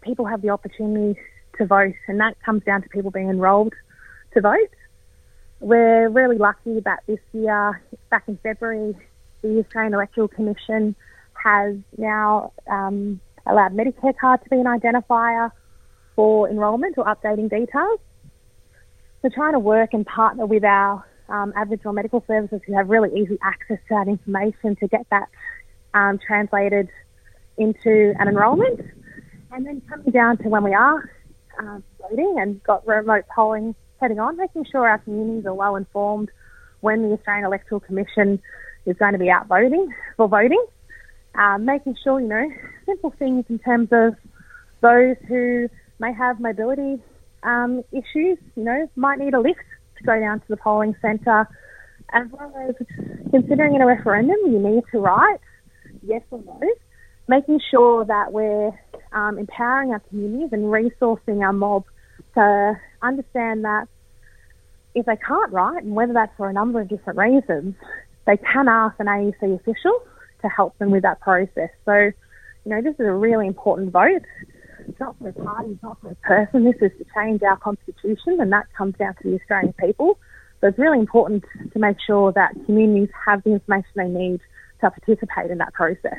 people 0.00 0.24
have 0.26 0.42
the 0.42 0.50
opportunity 0.50 1.20
to 1.58 1.66
vote, 1.66 1.94
and 2.06 2.20
that 2.20 2.40
comes 2.44 2.62
down 2.64 2.82
to 2.82 2.88
people 2.88 3.10
being 3.10 3.28
enrolled 3.28 3.74
to 4.34 4.40
vote. 4.40 4.70
We're 5.60 6.08
really 6.08 6.38
lucky 6.38 6.80
that 6.80 7.02
this 7.06 7.18
year, 7.32 7.82
back 8.10 8.24
in 8.28 8.38
February, 8.38 8.96
the 9.42 9.58
Australian 9.58 9.94
Electoral 9.94 10.28
Commission 10.28 10.94
has 11.42 11.76
now 11.96 12.52
um, 12.70 13.20
allowed 13.46 13.72
Medicare 13.74 14.16
card 14.18 14.42
to 14.44 14.50
be 14.50 14.56
an 14.56 14.66
identifier 14.66 15.50
for 16.14 16.48
enrolment 16.48 16.96
or 16.98 17.04
updating 17.04 17.48
details. 17.48 18.00
So 19.22 19.28
trying 19.28 19.52
to 19.52 19.58
work 19.58 19.90
and 19.92 20.06
partner 20.06 20.46
with 20.46 20.64
our 20.64 21.04
um, 21.28 21.52
Aboriginal 21.56 21.92
medical 21.92 22.24
services 22.26 22.60
who 22.66 22.74
have 22.74 22.88
really 22.88 23.10
easy 23.20 23.38
access 23.42 23.78
to 23.88 23.94
that 23.94 24.08
information 24.08 24.76
to 24.76 24.88
get 24.88 25.06
that 25.10 25.28
um, 25.94 26.18
translated 26.24 26.88
into 27.56 28.14
an 28.18 28.28
enrolment. 28.28 28.80
And 29.50 29.66
then 29.66 29.80
coming 29.88 30.10
down 30.10 30.38
to 30.38 30.48
when 30.48 30.62
we 30.62 30.74
are 30.74 31.10
um, 31.58 31.82
voting 32.00 32.36
and 32.38 32.62
got 32.62 32.86
remote 32.86 33.24
polling 33.34 33.74
heading 34.00 34.20
on, 34.20 34.36
making 34.36 34.66
sure 34.70 34.88
our 34.88 34.98
communities 34.98 35.46
are 35.46 35.54
well 35.54 35.76
informed 35.76 36.30
when 36.80 37.02
the 37.02 37.14
Australian 37.14 37.46
Electoral 37.46 37.80
Commission 37.80 38.40
is 38.86 38.96
going 38.96 39.12
to 39.12 39.18
be 39.18 39.30
out 39.30 39.48
voting 39.48 39.92
for 40.16 40.28
voting 40.28 40.64
um, 41.34 41.64
making 41.64 41.96
sure, 42.02 42.20
you 42.20 42.28
know, 42.28 42.48
simple 42.86 43.12
things 43.18 43.44
in 43.48 43.58
terms 43.58 43.88
of 43.92 44.14
those 44.80 45.16
who 45.28 45.68
may 45.98 46.12
have 46.12 46.40
mobility 46.40 47.02
um, 47.42 47.82
issues, 47.92 48.38
you 48.56 48.64
know, 48.64 48.88
might 48.96 49.18
need 49.18 49.34
a 49.34 49.40
lift 49.40 49.60
to 49.98 50.04
go 50.04 50.18
down 50.18 50.40
to 50.40 50.46
the 50.48 50.56
polling 50.56 50.94
centre, 51.02 51.48
as 52.12 52.26
well 52.30 52.52
as 52.68 52.74
considering 53.30 53.74
in 53.74 53.82
a 53.82 53.86
referendum 53.86 54.36
you 54.46 54.58
need 54.58 54.82
to 54.92 54.98
write 54.98 55.38
yes 56.02 56.22
or 56.30 56.40
no, 56.44 56.60
making 57.28 57.60
sure 57.70 58.04
that 58.04 58.32
we're 58.32 58.70
um, 59.12 59.38
empowering 59.38 59.90
our 59.90 60.00
communities 60.00 60.50
and 60.52 60.64
resourcing 60.64 61.42
our 61.42 61.52
mob 61.52 61.84
to 62.34 62.78
understand 63.02 63.64
that 63.64 63.86
if 64.94 65.06
they 65.06 65.16
can't 65.16 65.52
write, 65.52 65.82
and 65.82 65.94
whether 65.94 66.12
that's 66.12 66.32
for 66.36 66.48
a 66.48 66.52
number 66.52 66.80
of 66.80 66.88
different 66.88 67.18
reasons, 67.18 67.74
they 68.26 68.36
can 68.36 68.68
ask 68.68 68.98
an 68.98 69.06
AEC 69.06 69.54
official 69.54 70.02
to 70.42 70.48
help 70.48 70.76
them 70.78 70.90
with 70.90 71.02
that 71.02 71.20
process. 71.20 71.70
So, 71.84 71.94
you 71.94 72.12
know, 72.66 72.82
this 72.82 72.94
is 72.94 73.06
a 73.06 73.12
really 73.12 73.46
important 73.46 73.92
vote. 73.92 74.22
It's 74.86 75.00
not 75.00 75.18
for 75.18 75.28
a 75.28 75.32
party, 75.32 75.70
it's 75.72 75.82
not 75.82 76.00
for 76.00 76.10
a 76.10 76.14
person. 76.16 76.64
This 76.64 76.76
is 76.80 76.92
to 76.98 77.06
change 77.14 77.42
our 77.42 77.56
constitution, 77.58 78.40
and 78.40 78.52
that 78.52 78.66
comes 78.76 78.94
down 78.96 79.14
to 79.22 79.30
the 79.30 79.34
Australian 79.40 79.74
people. 79.74 80.18
So 80.60 80.68
it's 80.68 80.78
really 80.78 80.98
important 80.98 81.44
to 81.72 81.78
make 81.78 81.98
sure 82.04 82.32
that 82.32 82.52
communities 82.66 83.10
have 83.26 83.42
the 83.44 83.52
information 83.52 83.90
they 83.96 84.08
need 84.08 84.40
to 84.80 84.90
participate 84.90 85.50
in 85.50 85.58
that 85.58 85.72
process. 85.72 86.18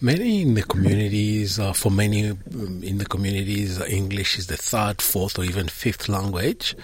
Many 0.00 0.42
in 0.42 0.54
the 0.54 0.62
communities, 0.62 1.58
uh, 1.58 1.72
for 1.72 1.90
many 1.90 2.30
um, 2.30 2.82
in 2.82 2.98
the 2.98 3.06
communities, 3.06 3.80
English 3.80 4.38
is 4.38 4.46
the 4.46 4.56
third, 4.56 5.02
fourth, 5.02 5.38
or 5.38 5.44
even 5.44 5.66
fifth 5.68 6.08
language. 6.08 6.76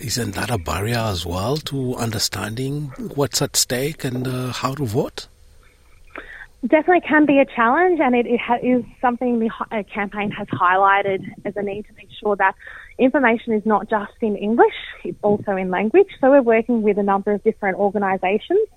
Isn't 0.00 0.34
that 0.34 0.50
a 0.50 0.58
barrier 0.58 0.98
as 0.98 1.24
well 1.26 1.58
to 1.58 1.94
understanding 1.94 2.86
what's 3.14 3.42
at 3.42 3.54
stake 3.54 4.02
and 4.02 4.26
uh, 4.26 4.52
how 4.52 4.74
to 4.74 4.84
vote? 4.86 5.28
Definitely 6.68 7.00
can 7.08 7.24
be 7.26 7.38
a 7.38 7.46
challenge, 7.46 8.00
and 8.00 8.14
it, 8.14 8.26
it 8.26 8.40
ha- 8.40 8.58
is 8.62 8.84
something 9.00 9.38
the 9.38 9.50
uh, 9.70 9.82
campaign 9.92 10.30
has 10.30 10.46
highlighted 10.48 11.20
as 11.44 11.54
a 11.56 11.62
need 11.62 11.86
to 11.86 11.92
make 11.94 12.08
sure 12.22 12.36
that 12.36 12.54
information 12.98 13.54
is 13.54 13.62
not 13.64 13.88
just 13.88 14.12
in 14.20 14.36
English, 14.36 14.74
it's 15.04 15.18
also 15.22 15.56
in 15.56 15.70
language. 15.70 16.08
So 16.20 16.30
we're 16.30 16.42
working 16.42 16.82
with 16.82 16.98
a 16.98 17.02
number 17.02 17.32
of 17.32 17.42
different 17.42 17.78
organisations 17.78 18.68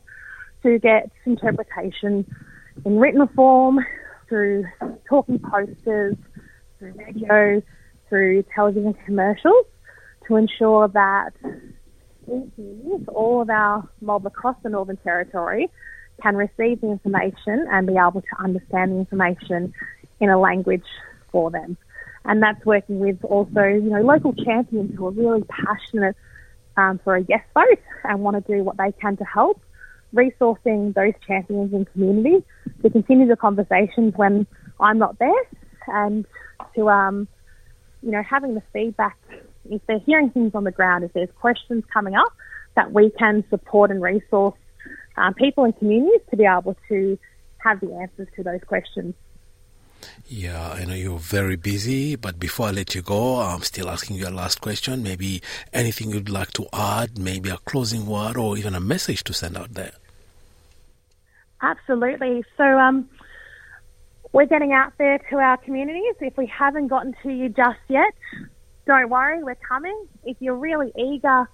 to 0.63 0.79
get 0.79 1.11
interpretation 1.25 2.25
in 2.85 2.99
written 2.99 3.27
form, 3.35 3.79
through 4.29 4.65
talking 5.07 5.39
posters, 5.39 6.15
through 6.79 6.93
radio, 6.93 7.61
through 8.09 8.43
television 8.55 8.93
commercials, 9.05 9.65
to 10.27 10.37
ensure 10.37 10.87
that 10.87 11.31
all 13.09 13.41
of 13.41 13.49
our 13.49 13.87
mob 14.01 14.25
across 14.25 14.55
the 14.63 14.69
Northern 14.69 14.97
Territory 14.97 15.69
can 16.21 16.35
receive 16.35 16.81
the 16.81 16.91
information 16.91 17.65
and 17.71 17.87
be 17.87 17.93
able 17.93 18.21
to 18.21 18.43
understand 18.43 18.91
the 18.91 18.97
information 18.97 19.73
in 20.19 20.29
a 20.29 20.39
language 20.39 20.85
for 21.31 21.51
them. 21.51 21.77
And 22.25 22.41
that's 22.41 22.63
working 22.65 22.99
with 22.99 23.23
also, 23.23 23.63
you 23.63 23.89
know, 23.89 24.01
local 24.01 24.33
champions 24.33 24.95
who 24.95 25.07
are 25.07 25.11
really 25.11 25.43
passionate 25.43 26.15
um, 26.77 26.99
for 27.03 27.15
a 27.15 27.21
yes 27.27 27.43
vote 27.53 27.79
and 28.03 28.21
want 28.21 28.45
to 28.45 28.53
do 28.55 28.63
what 28.63 28.77
they 28.77 28.93
can 28.93 29.17
to 29.17 29.25
help, 29.25 29.61
resourcing 30.13 30.93
those 30.93 31.13
champions 31.27 31.73
in 31.73 31.85
community 31.85 32.45
to 32.81 32.89
continue 32.89 33.27
the 33.27 33.35
conversations 33.35 34.13
when 34.15 34.47
I'm 34.79 34.97
not 34.97 35.19
there 35.19 35.43
and 35.87 36.25
to, 36.75 36.89
um, 36.89 37.27
you 38.01 38.11
know, 38.11 38.23
having 38.23 38.55
the 38.55 38.63
feedback 38.71 39.17
if 39.69 39.81
they're 39.87 39.99
hearing 39.99 40.29
things 40.29 40.51
on 40.55 40.63
the 40.63 40.71
ground, 40.71 41.03
if 41.03 41.13
there's 41.13 41.29
questions 41.39 41.83
coming 41.93 42.15
up, 42.15 42.33
that 42.75 42.91
we 42.91 43.11
can 43.11 43.43
support 43.49 43.91
and 43.91 44.01
resource 44.01 44.55
um, 45.17 45.33
people 45.33 45.63
and 45.63 45.77
communities 45.77 46.21
to 46.29 46.37
be 46.37 46.45
able 46.45 46.75
to 46.89 47.17
have 47.57 47.79
the 47.79 47.93
answers 47.93 48.27
to 48.35 48.43
those 48.43 48.61
questions. 48.65 49.15
Yeah, 50.25 50.71
I 50.71 50.83
know 50.85 50.95
you're 50.95 51.17
very 51.17 51.55
busy, 51.55 52.15
but 52.15 52.37
before 52.39 52.67
I 52.67 52.71
let 52.71 52.93
you 52.93 53.01
go, 53.01 53.39
I'm 53.39 53.61
still 53.61 53.89
asking 53.89 54.17
you 54.17 54.27
a 54.27 54.31
last 54.31 54.59
question. 54.59 55.01
Maybe 55.01 55.41
anything 55.71 56.11
you'd 56.11 56.29
like 56.29 56.51
to 56.53 56.67
add, 56.73 57.17
maybe 57.17 57.49
a 57.49 57.57
closing 57.57 58.05
word 58.05 58.35
or 58.35 58.57
even 58.57 58.75
a 58.75 58.81
message 58.81 59.23
to 59.25 59.33
send 59.33 59.57
out 59.57 59.73
there. 59.73 59.93
Absolutely. 61.61 62.43
So, 62.57 62.63
um, 62.63 63.09
we're 64.33 64.47
getting 64.47 64.73
out 64.73 64.93
there 64.97 65.19
to 65.29 65.35
our 65.37 65.57
communities. 65.57 66.15
If 66.19 66.35
we 66.37 66.47
haven't 66.47 66.87
gotten 66.87 67.15
to 67.21 67.29
you 67.29 67.49
just 67.49 67.79
yet, 67.87 68.13
don't 68.85 69.09
worry, 69.09 69.43
we're 69.43 69.55
coming. 69.55 70.07
If 70.25 70.37
you're 70.39 70.55
really 70.55 70.91
eager 70.97 71.47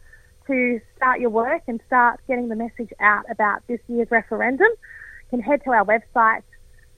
to 0.49 0.81
start 0.97 1.19
your 1.19 1.29
work 1.29 1.61
and 1.67 1.79
start 1.85 2.19
getting 2.27 2.49
the 2.49 2.55
message 2.55 2.89
out 2.99 3.25
about 3.29 3.61
this 3.67 3.79
year's 3.87 4.09
referendum, 4.09 4.67
you 4.67 5.29
can 5.29 5.41
head 5.41 5.61
to 5.63 5.69
our 5.69 5.85
website, 5.85 6.41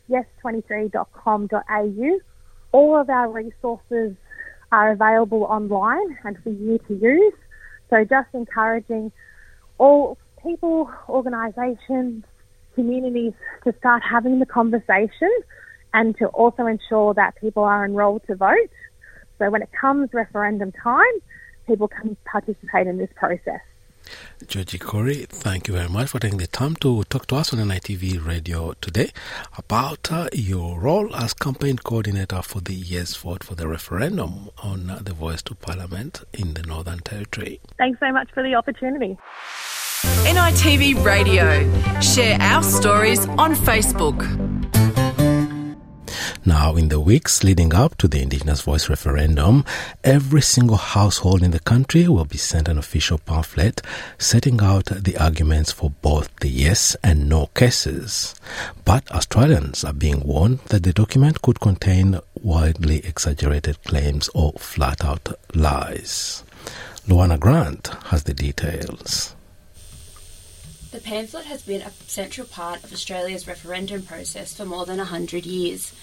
yes23.com.au. 0.10 2.20
All 2.72 2.98
of 2.98 3.10
our 3.10 3.30
resources 3.30 4.16
are 4.72 4.92
available 4.92 5.44
online 5.44 6.18
and 6.24 6.38
for 6.42 6.50
you 6.50 6.80
to 6.88 6.94
use. 6.94 7.34
So 7.90 8.06
just 8.06 8.30
encouraging 8.34 9.12
all 9.78 10.18
people, 10.42 10.90
organisations, 11.10 12.24
communities 12.74 13.34
to 13.66 13.76
start 13.80 14.02
having 14.10 14.40
the 14.40 14.46
conversation 14.46 15.30
and 15.94 16.18
to 16.20 16.28
also 16.28 16.68
ensure 16.68 17.14
that 17.16 17.36
people 17.36 17.64
are 17.64 17.84
enrolled 17.84 18.26
to 18.28 18.36
vote. 18.36 18.72
So 19.40 19.50
when 19.50 19.62
it 19.62 19.70
comes 19.74 20.14
referendum 20.14 20.72
time, 20.72 21.04
people 21.68 21.88
can 21.88 22.18
participate 22.26 22.88
in 22.88 22.98
this 22.98 23.10
process. 23.16 23.62
Georgie 24.48 24.80
Corey, 24.80 25.26
thank 25.30 25.68
you 25.68 25.76
very 25.76 25.88
much 25.88 26.10
for 26.10 26.20
taking 26.20 26.40
the 26.40 26.48
time 26.48 26.76
to 26.78 27.04
talk 27.06 27.28
to 27.28 27.36
us 27.36 27.54
on 27.54 27.60
NITV 27.60 28.26
Radio 28.26 28.74
today 28.82 29.12
about 29.58 30.12
uh, 30.12 30.28
your 30.34 30.80
role 30.80 31.16
as 31.16 31.34
campaign 31.34 31.78
coordinator 31.78 32.42
for 32.42 32.60
the 32.60 32.74
Yes 32.74 33.16
Vote 33.16 33.44
for 33.44 33.56
the 33.56 33.68
referendum 33.68 34.50
on 34.64 34.90
uh, 34.90 35.00
the 35.02 35.14
Voice 35.14 35.42
to 35.44 35.56
Parliament 35.56 36.24
in 36.34 36.56
the 36.56 36.64
Northern 36.64 37.00
Territory. 37.00 37.62
Thanks 37.78 38.00
so 38.00 38.12
much 38.12 38.30
for 38.34 38.44
the 38.44 38.56
opportunity. 38.56 39.18
NITV 40.02 41.04
Radio. 41.06 42.02
Share 42.02 42.38
our 42.42 42.64
stories 42.64 43.28
on 43.28 43.54
Facebook. 43.54 44.18
Now, 46.44 46.76
in 46.76 46.90
the 46.90 47.00
weeks 47.00 47.44
leading 47.44 47.76
up 47.76 47.98
to 47.98 48.08
the 48.08 48.20
Indigenous 48.20 48.62
Voice 48.62 48.90
referendum, 48.90 49.64
every 50.04 50.42
single 50.42 50.78
household 50.78 51.44
in 51.44 51.52
the 51.52 51.60
country 51.60 52.08
will 52.08 52.26
be 52.26 52.38
sent 52.38 52.68
an 52.68 52.80
official 52.80 53.20
pamphlet 53.20 53.84
setting 54.18 54.60
out 54.60 54.86
the 54.86 55.18
arguments 55.18 55.72
for 55.72 55.92
both 56.02 56.36
the 56.38 56.50
yes 56.50 56.96
and 57.04 57.30
no 57.30 57.46
cases. 57.54 58.34
But 58.86 59.12
Australians 59.12 59.84
are 59.84 59.94
being 59.94 60.22
warned 60.22 60.60
that 60.70 60.82
the 60.82 60.94
document 60.94 61.44
could 61.44 61.60
contain 61.60 62.20
widely 62.42 63.06
exaggerated 63.06 63.84
claims 63.84 64.28
or 64.34 64.54
flat 64.54 65.06
out 65.06 65.30
lies. 65.54 66.44
Luana 67.08 67.40
Grant 67.40 67.88
has 68.06 68.24
the 68.24 68.34
details. 68.34 69.36
The 70.92 71.00
pamphlet 71.00 71.46
has 71.46 71.62
been 71.62 71.82
a 71.82 71.92
central 72.08 72.48
part 72.48 72.84
of 72.84 72.92
Australia's 72.92 73.48
referendum 73.48 74.02
process 74.02 74.56
for 74.56 74.66
more 74.66 74.86
than 74.88 74.98
100 74.98 75.46
years. 75.46 75.94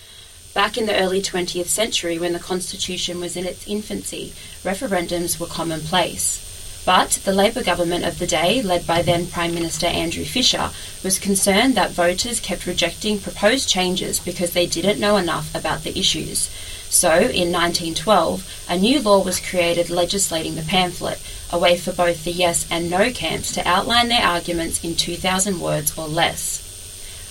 Back 0.59 0.77
in 0.77 0.87
the 0.87 1.01
early 1.01 1.23
20th 1.23 1.69
century, 1.69 2.19
when 2.19 2.33
the 2.33 2.41
Constitution 2.41 3.21
was 3.21 3.37
in 3.37 3.47
its 3.47 3.69
infancy, 3.69 4.33
referendums 4.65 5.39
were 5.39 5.47
commonplace. 5.47 6.83
But 6.85 7.21
the 7.25 7.33
Labor 7.33 7.63
government 7.63 8.05
of 8.05 8.19
the 8.19 8.27
day, 8.27 8.61
led 8.61 8.85
by 8.85 9.03
then 9.03 9.29
Prime 9.29 9.55
Minister 9.55 9.87
Andrew 9.87 10.25
Fisher, 10.25 10.71
was 11.05 11.21
concerned 11.21 11.77
that 11.77 11.93
voters 11.93 12.41
kept 12.41 12.67
rejecting 12.67 13.21
proposed 13.21 13.69
changes 13.69 14.19
because 14.19 14.51
they 14.51 14.67
didn't 14.67 14.99
know 14.99 15.17
enough 15.17 15.55
about 15.55 15.85
the 15.85 15.97
issues. 15.97 16.51
So, 16.91 17.13
in 17.13 17.53
1912, 17.53 18.67
a 18.69 18.77
new 18.77 19.01
law 19.01 19.23
was 19.23 19.39
created 19.39 19.91
legislating 19.91 20.57
the 20.57 20.63
pamphlet, 20.63 21.23
a 21.53 21.59
way 21.61 21.77
for 21.79 21.93
both 21.93 22.25
the 22.25 22.33
yes 22.33 22.67
and 22.69 22.91
no 22.91 23.13
camps 23.13 23.53
to 23.53 23.69
outline 23.69 24.09
their 24.09 24.27
arguments 24.27 24.83
in 24.83 24.97
2,000 24.97 25.61
words 25.61 25.97
or 25.97 26.09
less. 26.09 26.68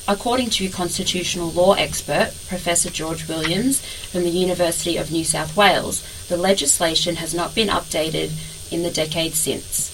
According 0.10 0.52
to 0.52 0.70
constitutional 0.70 1.52
law 1.52 1.74
expert 1.74 2.32
Professor 2.48 2.90
George 2.90 3.28
Williams 3.28 3.86
from 3.86 4.24
the 4.24 4.30
University 4.30 4.96
of 4.96 5.12
New 5.12 5.26
South 5.26 5.58
Wales, 5.58 6.02
the 6.30 6.38
legislation 6.38 7.18
has 7.18 7.34
not 7.34 7.54
been 7.54 7.68
updated 7.68 8.32
in 8.72 8.84
the 8.84 8.90
decades 8.90 9.36
since. 9.36 9.94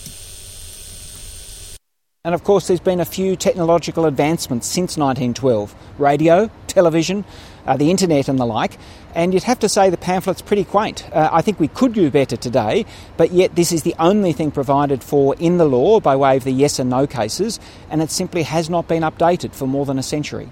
And 2.23 2.35
of 2.35 2.43
course, 2.43 2.67
there's 2.67 2.79
been 2.79 2.99
a 2.99 3.05
few 3.05 3.35
technological 3.35 4.05
advancements 4.05 4.67
since 4.67 4.97
1912 4.97 5.75
radio, 5.97 6.47
television, 6.67 7.25
uh, 7.65 7.77
the 7.77 7.91
internet, 7.91 8.27
and 8.27 8.39
the 8.39 8.45
like. 8.45 8.77
And 9.15 9.33
you'd 9.33 9.43
have 9.43 9.59
to 9.59 9.69
say 9.69 9.89
the 9.89 9.97
pamphlet's 9.97 10.41
pretty 10.41 10.63
quaint. 10.63 11.07
Uh, 11.13 11.29
I 11.31 11.41
think 11.41 11.59
we 11.59 11.67
could 11.67 11.93
do 11.93 12.09
better 12.09 12.35
today, 12.35 12.85
but 13.17 13.31
yet 13.31 13.55
this 13.55 13.71
is 13.71 13.83
the 13.83 13.95
only 13.99 14.33
thing 14.33 14.51
provided 14.51 15.03
for 15.03 15.35
in 15.35 15.57
the 15.57 15.65
law 15.65 15.99
by 15.99 16.15
way 16.15 16.37
of 16.37 16.43
the 16.43 16.51
yes 16.51 16.79
and 16.79 16.89
no 16.89 17.05
cases, 17.07 17.59
and 17.89 18.01
it 18.01 18.09
simply 18.09 18.43
has 18.43 18.69
not 18.69 18.87
been 18.87 19.03
updated 19.03 19.53
for 19.53 19.67
more 19.67 19.85
than 19.85 19.99
a 19.99 20.03
century. 20.03 20.49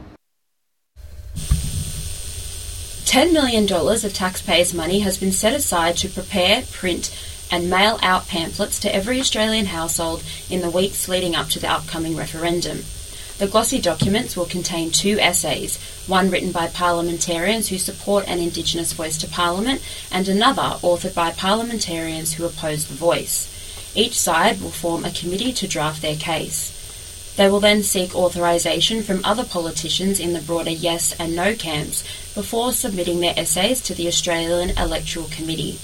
$10 3.12 3.34
million 3.34 3.66
of 3.70 4.14
taxpayers' 4.14 4.74
money 4.74 5.00
has 5.00 5.18
been 5.18 5.34
set 5.34 5.54
aside 5.54 5.98
to 5.98 6.08
prepare, 6.08 6.64
print, 6.72 7.14
and 7.52 7.70
mail 7.70 8.00
out 8.02 8.28
pamphlets 8.28 8.80
to 8.80 8.96
every 8.96 9.20
Australian 9.20 9.66
household 9.66 10.24
in 10.50 10.62
the 10.62 10.70
weeks 10.70 11.10
leading 11.10 11.36
up 11.36 11.50
to 11.50 11.60
the 11.60 11.70
upcoming 11.70 12.16
referendum. 12.16 12.86
The 13.42 13.48
glossy 13.48 13.82
documents 13.82 14.38
will 14.38 14.46
contain 14.46 14.92
two 14.92 15.18
essays, 15.20 15.80
one 16.06 16.30
written 16.30 16.52
by 16.52 16.68
parliamentarians 16.68 17.70
who 17.70 17.80
support 17.80 18.28
an 18.28 18.38
Indigenous 18.38 18.94
voice 18.94 19.18
to 19.18 19.28
Parliament, 19.28 19.82
and 20.12 20.28
another 20.28 20.78
authored 20.84 21.16
by 21.16 21.32
parliamentarians 21.32 22.34
who 22.34 22.46
oppose 22.46 22.86
the 22.86 22.94
voice. 22.94 23.50
Each 23.96 24.14
side 24.14 24.62
will 24.62 24.70
form 24.70 25.04
a 25.04 25.10
committee 25.10 25.52
to 25.54 25.68
draft 25.68 26.04
their 26.04 26.18
case. 26.18 27.34
They 27.36 27.50
will 27.50 27.60
then 27.60 27.82
seek 27.82 28.16
authorisation 28.16 29.02
from 29.02 29.26
other 29.26 29.44
politicians 29.44 30.20
in 30.20 30.34
the 30.34 30.40
broader 30.40 30.70
yes 30.70 31.16
and 31.20 31.36
no 31.36 31.56
camps 31.56 32.04
before 32.36 32.72
submitting 32.74 33.22
their 33.22 33.34
essays 33.36 33.82
to 33.82 33.96
the 33.96 34.08
Australian 34.08 34.78
Electoral 34.78 35.26
Committee. 35.32 35.80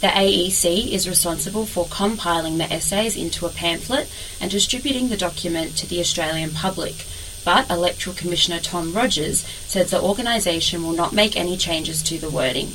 The 0.00 0.06
AEC 0.06 0.92
is 0.92 1.08
responsible 1.08 1.66
for 1.66 1.88
compiling 1.90 2.58
the 2.58 2.72
essays 2.72 3.16
into 3.16 3.46
a 3.46 3.50
pamphlet 3.50 4.08
and 4.40 4.48
distributing 4.48 5.08
the 5.08 5.16
document 5.16 5.76
to 5.78 5.88
the 5.88 5.98
Australian 5.98 6.50
public. 6.50 7.04
But 7.44 7.68
Electoral 7.68 8.14
Commissioner 8.14 8.60
Tom 8.60 8.92
Rogers 8.92 9.40
says 9.66 9.90
the 9.90 10.00
organisation 10.00 10.84
will 10.84 10.92
not 10.92 11.12
make 11.12 11.36
any 11.36 11.56
changes 11.56 12.00
to 12.04 12.18
the 12.18 12.30
wording. 12.30 12.68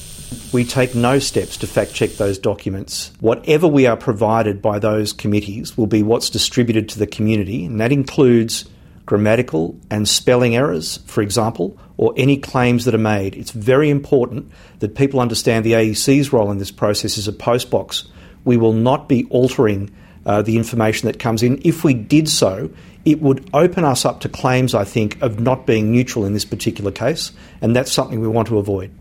We 0.52 0.66
take 0.66 0.96
no 0.96 1.20
steps 1.20 1.56
to 1.58 1.68
fact 1.68 1.94
check 1.94 2.12
those 2.12 2.38
documents. 2.38 3.14
Whatever 3.22 3.68
we 3.68 3.88
are 3.88 3.96
provided 3.96 4.62
by 4.62 4.80
those 4.80 5.14
committees 5.14 5.78
will 5.78 5.88
be 5.88 6.04
what's 6.04 6.30
distributed 6.30 6.90
to 6.90 7.00
the 7.00 7.08
community, 7.08 7.66
and 7.66 7.80
that 7.80 7.94
includes 7.94 8.66
grammatical 9.06 9.78
and 9.90 10.08
spelling 10.08 10.56
errors, 10.56 10.98
for 11.06 11.22
example, 11.22 11.78
or 11.98 12.14
any 12.18 12.38
claims 12.38 12.86
that 12.86 12.96
are 12.96 13.00
made. 13.00 13.36
It's 13.36 13.52
very 13.52 13.90
important 13.90 14.52
that 14.80 14.96
people 14.96 15.20
understand 15.20 15.66
the 15.66 15.74
AEC's 15.74 16.32
role 16.32 16.52
in 16.52 16.58
this 16.58 16.72
process 16.72 17.18
as 17.18 17.28
a 17.28 17.34
postbox. 17.34 18.08
We 18.46 18.58
will 18.58 18.74
not 18.74 19.10
be 19.10 19.26
altering 19.26 19.92
uh, 20.26 20.42
the 20.42 20.58
information 20.58 21.08
that 21.08 21.20
comes 21.20 21.44
in. 21.44 21.62
If 21.64 21.84
we 21.84 21.94
did 21.94 22.30
so, 22.30 22.70
it 23.06 23.22
would 23.22 23.50
open 23.54 23.84
us 23.84 24.06
up 24.06 24.22
to 24.22 24.30
claims, 24.30 24.74
I 24.74 24.86
think, 24.86 25.22
of 25.22 25.40
not 25.40 25.66
being 25.66 25.92
neutral 25.92 26.26
in 26.26 26.34
this 26.34 26.46
particular 26.46 26.92
case, 26.92 27.32
and 27.62 27.76
that's 27.76 27.92
something 27.92 28.22
we 28.22 28.28
want 28.28 28.48
to 28.48 28.58
avoid. 28.58 28.92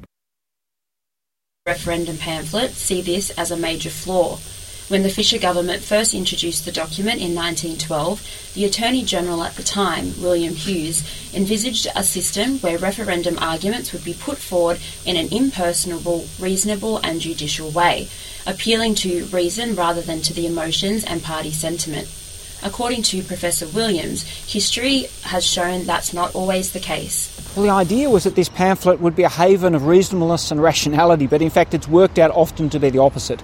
Referendum 1.65 2.17
pamphlet 2.19 2.73
see 2.73 3.03
this 3.03 3.31
as 3.31 3.53
a 3.53 3.57
major 3.57 3.91
flaw. 3.91 4.39
When 4.89 5.05
the 5.05 5.11
Fisher 5.11 5.39
government 5.39 5.83
first 5.83 6.13
introduced 6.13 6.65
the 6.65 6.73
document 6.73 7.21
in 7.21 7.35
1912, 7.35 8.53
the 8.55 8.65
Attorney 8.65 9.05
General 9.05 9.43
at 9.43 9.55
the 9.55 9.63
time, 9.63 10.13
William 10.21 10.55
Hughes, 10.55 11.03
envisaged 11.33 11.87
a 11.97 12.05
system 12.05 12.59
where 12.59 12.77
referendum 12.77 13.39
arguments 13.39 13.93
would 13.93 14.05
be 14.05 14.13
put 14.13 14.39
forward 14.39 14.81
in 15.07 15.17
an 15.17 15.33
impersonable, 15.33 16.27
reasonable, 16.39 16.99
and 16.99 17.21
judicial 17.21 17.71
way, 17.71 18.09
appealing 18.47 18.95
to 18.97 19.25
reason 19.27 19.75
rather 19.75 20.03
than 20.03 20.21
to 20.23 20.35
the 20.35 20.47
emotions 20.47 21.05
and 21.05 21.23
party 21.23 21.53
sentiment. 21.53 22.09
According 22.65 23.03
to 23.05 23.23
Professor 23.23 23.67
Williams, 23.69 24.23
history 24.23 25.07
has 25.23 25.45
shown 25.45 25.85
that's 25.85 26.13
not 26.13 26.35
always 26.35 26.73
the 26.73 26.81
case. 26.81 27.29
Well, 27.57 27.65
the 27.65 27.71
idea 27.71 28.09
was 28.09 28.25
that 28.25 28.35
this 28.35 28.49
pamphlet 28.49 29.01
would 29.01 29.17
be 29.17 29.25
a 29.25 29.29
haven 29.29 29.75
of 29.75 29.87
reasonableness 29.87 30.51
and 30.51 30.63
rationality, 30.63 31.27
but 31.27 31.43
in 31.43 31.51
fact, 31.51 31.75
it's 31.75 31.89
worked 31.89 32.19
out 32.19 32.31
often 32.31 32.71
to 32.71 32.79
be 32.79 32.91
the 32.91 32.99
opposite. 32.99 33.43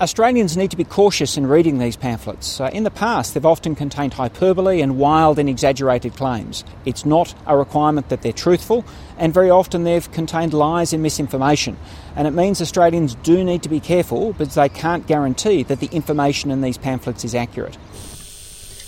Australians 0.00 0.56
need 0.56 0.72
to 0.72 0.76
be 0.76 0.82
cautious 0.82 1.36
in 1.36 1.46
reading 1.46 1.78
these 1.78 1.96
pamphlets. 1.96 2.60
Uh, 2.60 2.68
in 2.72 2.82
the 2.82 2.90
past, 2.90 3.32
they've 3.32 3.46
often 3.46 3.76
contained 3.76 4.12
hyperbole 4.12 4.80
and 4.80 4.98
wild 4.98 5.38
and 5.38 5.48
exaggerated 5.48 6.16
claims. 6.16 6.64
It's 6.84 7.06
not 7.06 7.32
a 7.46 7.56
requirement 7.56 8.08
that 8.08 8.22
they're 8.22 8.32
truthful, 8.32 8.84
and 9.18 9.32
very 9.32 9.50
often 9.50 9.84
they've 9.84 10.10
contained 10.10 10.52
lies 10.52 10.92
and 10.92 11.00
misinformation. 11.00 11.76
And 12.16 12.26
it 12.26 12.32
means 12.32 12.60
Australians 12.60 13.14
do 13.22 13.44
need 13.44 13.62
to 13.62 13.68
be 13.68 13.78
careful, 13.78 14.32
but 14.32 14.50
they 14.50 14.68
can't 14.68 15.06
guarantee 15.06 15.62
that 15.62 15.78
the 15.78 15.86
information 15.92 16.50
in 16.50 16.60
these 16.60 16.76
pamphlets 16.76 17.24
is 17.24 17.34
accurate. 17.34 17.78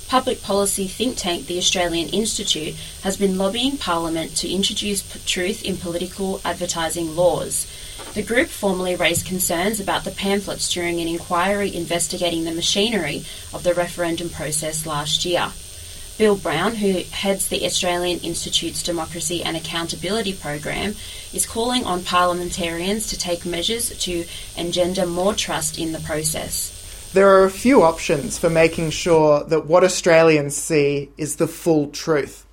public 0.09 0.43
policy 0.43 0.89
think 0.89 1.17
tank 1.17 1.47
the 1.47 1.59
Australian 1.59 2.09
Institute 2.09 2.75
has 3.03 3.17
been 3.17 3.39
lobbying 3.39 3.77
Parliament 3.77 4.37
to 4.37 4.49
introduce 4.49 5.03
p- 5.03 5.21
truth 5.25 5.65
in 5.65 5.77
political 5.77 6.41
advertising 6.45 7.15
laws. 7.15 7.67
The 8.17 8.23
group 8.23 8.49
formally 8.49 8.97
raised 8.97 9.27
concerns 9.27 9.79
about 9.79 10.05
the 10.05 10.11
pamphlets 10.11 10.73
during 10.73 11.03
an 11.03 11.07
inquiry 11.07 11.77
investigating 11.77 12.45
the 12.45 12.51
machinery 12.51 13.27
of 13.53 13.63
the 13.63 13.75
referendum 13.75 14.31
process 14.31 14.87
last 14.87 15.27
year. 15.27 15.53
Bill 16.17 16.35
Browne, 16.35 16.77
who 16.77 17.03
heads 17.11 17.49
the 17.49 17.67
Australian 17.67 18.21
Institute's 18.21 18.83
Democracy 18.83 19.43
and 19.43 19.55
Accountability 19.55 20.33
Program, 20.33 20.95
is 21.35 21.45
calling 21.45 21.85
on 21.85 22.05
parliamentarians 22.05 23.07
to 23.09 23.19
take 23.19 23.45
measures 23.45 23.91
to 23.99 24.25
engender 24.57 25.05
more 25.05 25.35
trust 25.35 25.79
in 25.79 25.93
the 25.93 26.01
process. 26.01 27.11
There 27.13 27.29
are 27.29 27.45
a 27.45 27.51
few 27.51 27.83
options 27.83 28.39
for 28.39 28.49
making 28.49 28.93
sure 28.93 29.45
that 29.45 29.67
what 29.67 29.85
Australians 29.85 30.57
see 30.57 31.11
is 31.19 31.37
the 31.37 31.47
full 31.47 31.91
truth. 31.91 32.47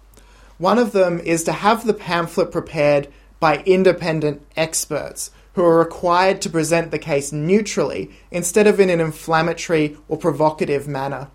One 0.57 0.77
of 0.77 0.91
them 0.91 1.21
is 1.21 1.45
to 1.45 1.53
have 1.53 1.87
the 1.87 1.93
pamphlet 1.93 2.51
prepared 2.51 3.07
by 3.39 3.63
independent 3.65 4.41
experts 4.57 5.31
who 5.53 5.63
are 5.63 5.79
required 5.79 6.41
to 6.41 6.49
present 6.49 6.91
the 6.91 6.99
case 6.99 7.31
neutrally 7.31 8.11
instead 8.31 8.67
of 8.67 8.79
in 8.79 8.89
an 8.89 8.99
inflammatory 8.99 9.97
or 10.07 10.17
provocative 10.17 10.87
manner. 10.87 11.29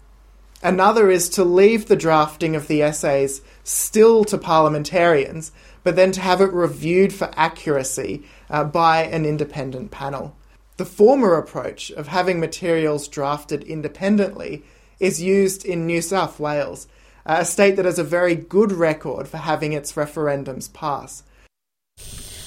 Another 0.62 1.08
is 1.08 1.28
to 1.30 1.44
leave 1.44 1.86
the 1.86 1.96
drafting 1.96 2.56
of 2.56 2.66
the 2.66 2.82
essays 2.82 3.42
still 3.62 4.24
to 4.24 4.36
parliamentarians, 4.36 5.52
but 5.84 5.94
then 5.94 6.10
to 6.12 6.20
have 6.20 6.40
it 6.40 6.52
reviewed 6.52 7.12
for 7.12 7.30
accuracy 7.36 8.24
uh, 8.50 8.64
by 8.64 9.04
an 9.04 9.24
independent 9.24 9.92
panel. 9.92 10.36
The 10.76 10.84
former 10.84 11.36
approach 11.36 11.90
of 11.90 12.08
having 12.08 12.40
materials 12.40 13.06
drafted 13.06 13.62
independently 13.64 14.64
is 14.98 15.22
used 15.22 15.64
in 15.64 15.86
New 15.86 16.02
South 16.02 16.40
Wales, 16.40 16.88
a 17.24 17.44
state 17.44 17.76
that 17.76 17.84
has 17.84 17.98
a 17.98 18.04
very 18.04 18.34
good 18.34 18.72
record 18.72 19.28
for 19.28 19.36
having 19.36 19.72
its 19.72 19.92
referendums 19.92 20.72
pass. 20.72 21.22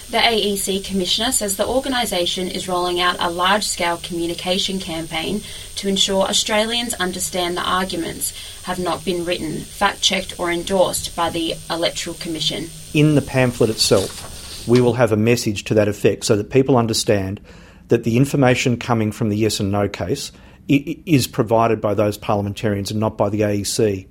The 0.10 0.18
AEC 0.18 0.84
Commissioner 0.84 1.32
says 1.32 1.56
the 1.56 1.68
organisation 1.68 2.50
is 2.50 2.68
rolling 2.68 3.00
out 3.00 3.16
a 3.20 3.30
large 3.30 3.64
scale 3.64 3.98
communication 3.98 4.80
campaign 4.80 5.42
to 5.78 5.88
ensure 5.88 6.24
Australians 6.24 6.94
understand 6.96 7.56
the 7.56 7.62
arguments 7.62 8.34
have 8.64 8.80
not 8.80 9.06
been 9.06 9.24
written, 9.24 9.60
fact 9.60 10.02
checked, 10.02 10.40
or 10.40 10.52
endorsed 10.52 11.16
by 11.16 11.30
the 11.30 11.56
Electoral 11.70 12.16
Commission. 12.16 12.70
In 12.94 13.16
the 13.16 13.22
pamphlet 13.22 13.70
itself, 13.70 14.68
we 14.68 14.82
will 14.82 14.94
have 14.94 15.12
a 15.12 15.18
message 15.18 15.64
to 15.66 15.74
that 15.76 15.88
effect 15.88 16.26
so 16.26 16.36
that 16.36 16.50
people 16.50 16.78
understand 16.78 17.40
that 17.88 18.04
the 18.04 18.18
information 18.18 18.78
coming 18.78 19.12
from 19.12 19.30
the 19.30 19.38
yes 19.38 19.60
and 19.60 19.72
no 19.72 19.88
case 19.88 20.32
is 20.68 21.28
provided 21.28 21.82
by 21.82 21.94
those 21.94 22.18
parliamentarians 22.18 22.92
and 22.92 23.00
not 23.00 23.18
by 23.18 23.30
the 23.30 23.42
AEC. 23.42 24.08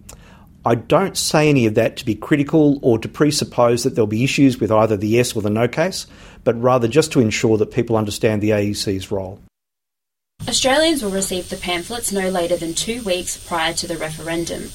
I 0.65 0.75
don't 0.75 1.17
say 1.17 1.49
any 1.49 1.65
of 1.65 1.75
that 1.77 1.97
to 1.97 2.05
be 2.05 2.15
critical 2.15 2.79
or 2.83 2.99
to 2.99 3.09
presuppose 3.09 3.83
that 3.83 3.95
there'll 3.95 4.07
be 4.07 4.25
issues 4.25 4.61
with 4.61 4.71
either 4.71 4.97
the 4.97 5.09
yes 5.09 5.35
or 5.35 5.41
the 5.41 5.49
no 5.49 5.67
case, 5.67 6.07
but 6.45 6.61
rather 6.61 6.87
just 6.87 7.13
to 7.13 7.21
ensure 7.21 7.57
that 7.57 7.73
people 7.73 7.97
understand 7.97 8.43
the 8.43 8.51
AEC's 8.51 9.11
role. 9.11 9.41
Australians 10.47 11.03
will 11.03 11.11
receive 11.11 11.49
the 11.49 11.57
pamphlets 11.57 12.13
no 12.13 12.29
later 12.29 12.57
than 12.57 12.75
two 12.75 13.03
weeks 13.03 13.37
prior 13.37 13.73
to 13.73 13.87
the 13.87 13.97
referendum. 13.97 14.71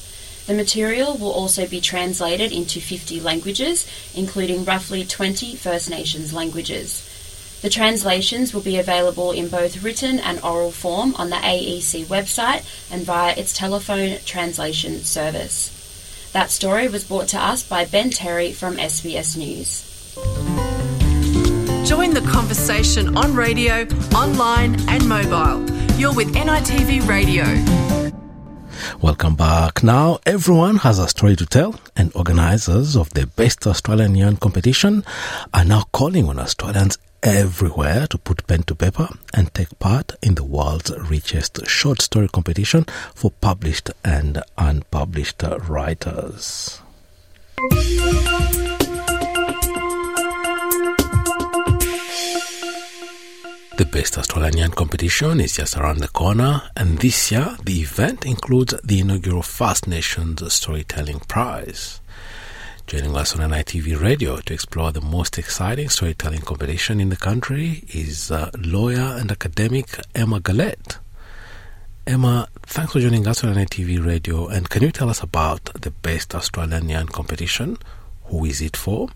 The 0.48 0.54
material 0.56 1.18
will 1.18 1.32
also 1.32 1.68
be 1.68 1.82
translated 1.82 2.52
into 2.52 2.80
50 2.80 3.20
languages, 3.20 3.88
including 4.16 4.66
roughly 4.66 5.04
20 5.04 5.56
First 5.56 5.90
Nations 5.90 6.34
languages. 6.34 7.12
The 7.62 7.70
translations 7.70 8.54
will 8.54 8.62
be 8.62 8.78
available 8.78 9.32
in 9.32 9.50
both 9.50 9.84
written 9.84 10.20
and 10.20 10.40
oral 10.44 10.72
form 10.72 11.16
on 11.16 11.32
the 11.32 11.38
AEC 11.38 12.06
website 12.06 12.64
and 12.92 13.04
via 13.04 13.36
its 13.36 13.58
telephone 13.58 14.18
translation 14.26 15.04
service. 15.04 15.75
That 16.36 16.52
story 16.52 16.90
was 16.90 17.06
brought 17.06 17.30
to 17.30 17.42
us 17.42 17.64
by 17.64 17.86
Ben 17.86 18.10
Terry 18.10 18.52
from 18.52 18.76
SBS 18.76 19.38
News. 19.38 19.86
Join 21.88 22.14
the 22.14 22.30
conversation 22.30 23.16
on 23.16 23.34
radio, 23.34 23.88
online, 24.14 24.76
and 24.90 25.08
mobile. 25.08 25.64
You're 25.98 26.14
with 26.14 26.34
NITV 26.34 27.08
Radio. 27.08 27.95
Welcome 29.02 29.36
back. 29.36 29.84
Now, 29.84 30.20
everyone 30.26 30.78
has 30.78 31.00
a 31.00 31.08
story 31.08 31.36
to 31.36 31.46
tell, 31.46 31.80
and 31.96 32.16
organisers 32.16 32.96
of 32.96 33.10
the 33.12 33.28
Best 33.28 33.68
Australian 33.68 34.16
Yarn 34.16 34.38
competition 34.38 35.04
are 35.54 35.66
now 35.66 35.84
calling 35.92 36.28
on 36.28 36.40
Australians 36.40 36.98
everywhere 37.24 38.08
to 38.08 38.18
put 38.18 38.46
pen 38.48 38.64
to 38.64 38.76
paper 38.76 39.10
and 39.34 39.54
take 39.54 39.78
part 39.80 40.14
in 40.22 40.36
the 40.36 40.44
world's 40.44 40.92
richest 41.10 41.66
short 41.68 42.02
story 42.02 42.28
competition 42.28 42.86
for 43.14 43.32
published 43.32 43.90
and 44.04 44.42
unpublished 44.58 45.44
writers. 45.68 46.82
The 53.78 53.86
Best 53.86 54.18
Australian 54.18 54.72
competition 54.72 55.42
is 55.42 55.58
just 55.58 55.76
around 55.76 56.00
the 56.00 56.08
corner, 56.08 56.62
and 56.78 56.98
this 56.98 57.30
year 57.30 57.58
the 57.62 57.82
event 57.82 58.26
includes 58.26 58.74
the 58.86 59.02
inaugural 59.02 59.42
First 59.42 59.86
Nations 59.86 60.42
Storytelling 60.54 61.20
Prize. 61.28 62.00
Joining 62.88 63.14
us 63.18 63.36
on 63.36 63.52
NITV 63.52 64.02
Radio 64.02 64.38
to 64.38 64.54
explore 64.54 64.94
the 64.94 65.02
most 65.02 65.38
exciting 65.38 65.90
storytelling 65.90 66.40
competition 66.40 67.02
in 67.02 67.10
the 67.10 67.18
country 67.18 67.84
is 67.94 68.32
uh, 68.32 68.50
lawyer 68.58 69.18
and 69.20 69.30
academic 69.30 70.00
Emma 70.16 70.40
Garlett. 70.40 71.00
Emma, 72.08 72.48
thanks 72.64 72.94
for 72.94 73.02
joining 73.02 73.28
us 73.28 73.44
on 73.44 73.56
NITV 73.56 74.06
Radio. 74.06 74.48
And 74.48 74.70
can 74.70 74.84
you 74.84 74.92
tell 74.94 75.10
us 75.10 75.22
about 75.22 75.66
the 75.82 75.92
Best 75.92 76.34
Australian 76.34 77.08
competition? 77.08 77.78
Who 78.28 78.46
is 78.46 78.62
it 78.62 78.78
for? 78.78 79.10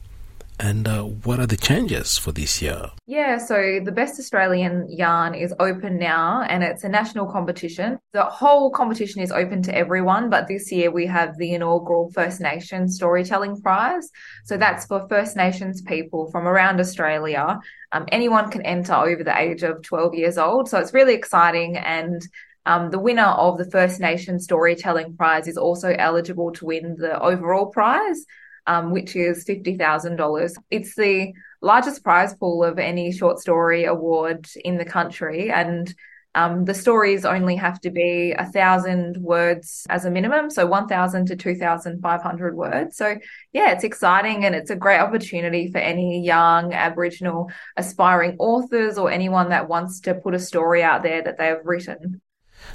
And 0.60 0.90
uh, 0.90 1.04
what 1.04 1.40
are 1.40 1.48
the 1.48 1.56
changes 1.56 2.18
for 2.18 2.34
this 2.34 2.62
year? 2.62 2.92
Yeah, 3.08 3.38
so 3.38 3.80
the 3.84 3.94
Best 3.94 4.20
Australian 4.20 4.92
Yarn 4.92 5.34
is 5.34 5.54
open 5.58 5.98
now 5.98 6.42
and 6.42 6.64
it's 6.64 6.84
a 6.84 6.90
national 6.90 7.32
competition. 7.32 7.98
The 8.12 8.26
whole 8.26 8.70
competition 8.70 9.22
is 9.22 9.32
open 9.32 9.62
to 9.64 9.76
everyone, 9.76 10.30
but 10.30 10.50
this 10.50 10.70
year 10.70 10.92
we 10.92 11.06
have 11.06 11.38
the 11.38 11.54
inaugural 11.54 12.12
First 12.12 12.42
Nations 12.42 12.96
Storytelling 12.96 13.62
Prize. 13.62 14.10
So 14.44 14.58
that's 14.58 14.86
for 14.86 15.08
First 15.08 15.38
Nations 15.38 15.82
people 15.82 16.30
from 16.30 16.46
around 16.46 16.82
Australia. 16.82 17.60
Um, 17.94 18.06
anyone 18.12 18.52
can 18.52 18.62
enter 18.64 18.94
over 18.94 19.24
the 19.24 19.40
age 19.40 19.64
of 19.64 19.82
12 19.84 20.14
years 20.16 20.38
old. 20.38 20.68
So 20.68 20.78
it's 20.78 20.94
really 20.94 21.14
exciting 21.14 21.78
and 21.78 22.22
um, 22.66 22.92
the 22.92 23.00
winner 23.00 23.24
of 23.24 23.58
the 23.58 23.72
First 23.72 24.02
Nation 24.02 24.40
Storytelling 24.42 25.16
Prize 25.16 25.48
is 25.48 25.58
also 25.58 25.96
eligible 25.98 26.52
to 26.52 26.66
win 26.66 26.98
the 26.98 27.18
overall 27.20 27.68
prize 27.68 28.26
um, 28.70 28.92
which 28.92 29.16
is 29.16 29.44
$50,000. 29.46 30.56
It's 30.70 30.96
the 30.96 31.34
largest 31.60 32.04
prize 32.04 32.36
pool 32.36 32.64
of 32.64 32.78
any 32.78 33.12
short 33.12 33.40
story 33.40 33.86
award 33.86 34.48
in 34.64 34.78
the 34.78 34.86
country. 34.86 35.52
And 35.52 35.94
um, 36.36 36.66
the 36.66 36.76
stories 36.76 37.26
only 37.26 37.56
have 37.56 37.82
to 37.82 37.90
be 37.90 38.34
a 38.38 38.46
thousand 38.46 39.18
words 39.18 39.88
as 39.90 40.06
a 40.06 40.12
minimum, 40.12 40.52
so 40.52 40.68
1,000 40.68 41.26
to 41.26 41.36
2,500 41.36 42.56
words. 42.56 42.96
So, 42.96 43.18
yeah, 43.54 43.72
it's 43.72 43.84
exciting 43.84 44.46
and 44.46 44.54
it's 44.54 44.70
a 44.70 44.76
great 44.76 45.00
opportunity 45.00 45.72
for 45.72 45.80
any 45.80 46.24
young 46.24 46.72
Aboriginal 46.72 47.50
aspiring 47.76 48.36
authors 48.38 49.00
or 49.00 49.10
anyone 49.10 49.50
that 49.50 49.68
wants 49.68 50.00
to 50.02 50.14
put 50.14 50.36
a 50.36 50.40
story 50.40 50.84
out 50.84 51.02
there 51.02 51.24
that 51.24 51.40
they 51.40 51.48
have 51.48 51.66
written. 51.66 52.22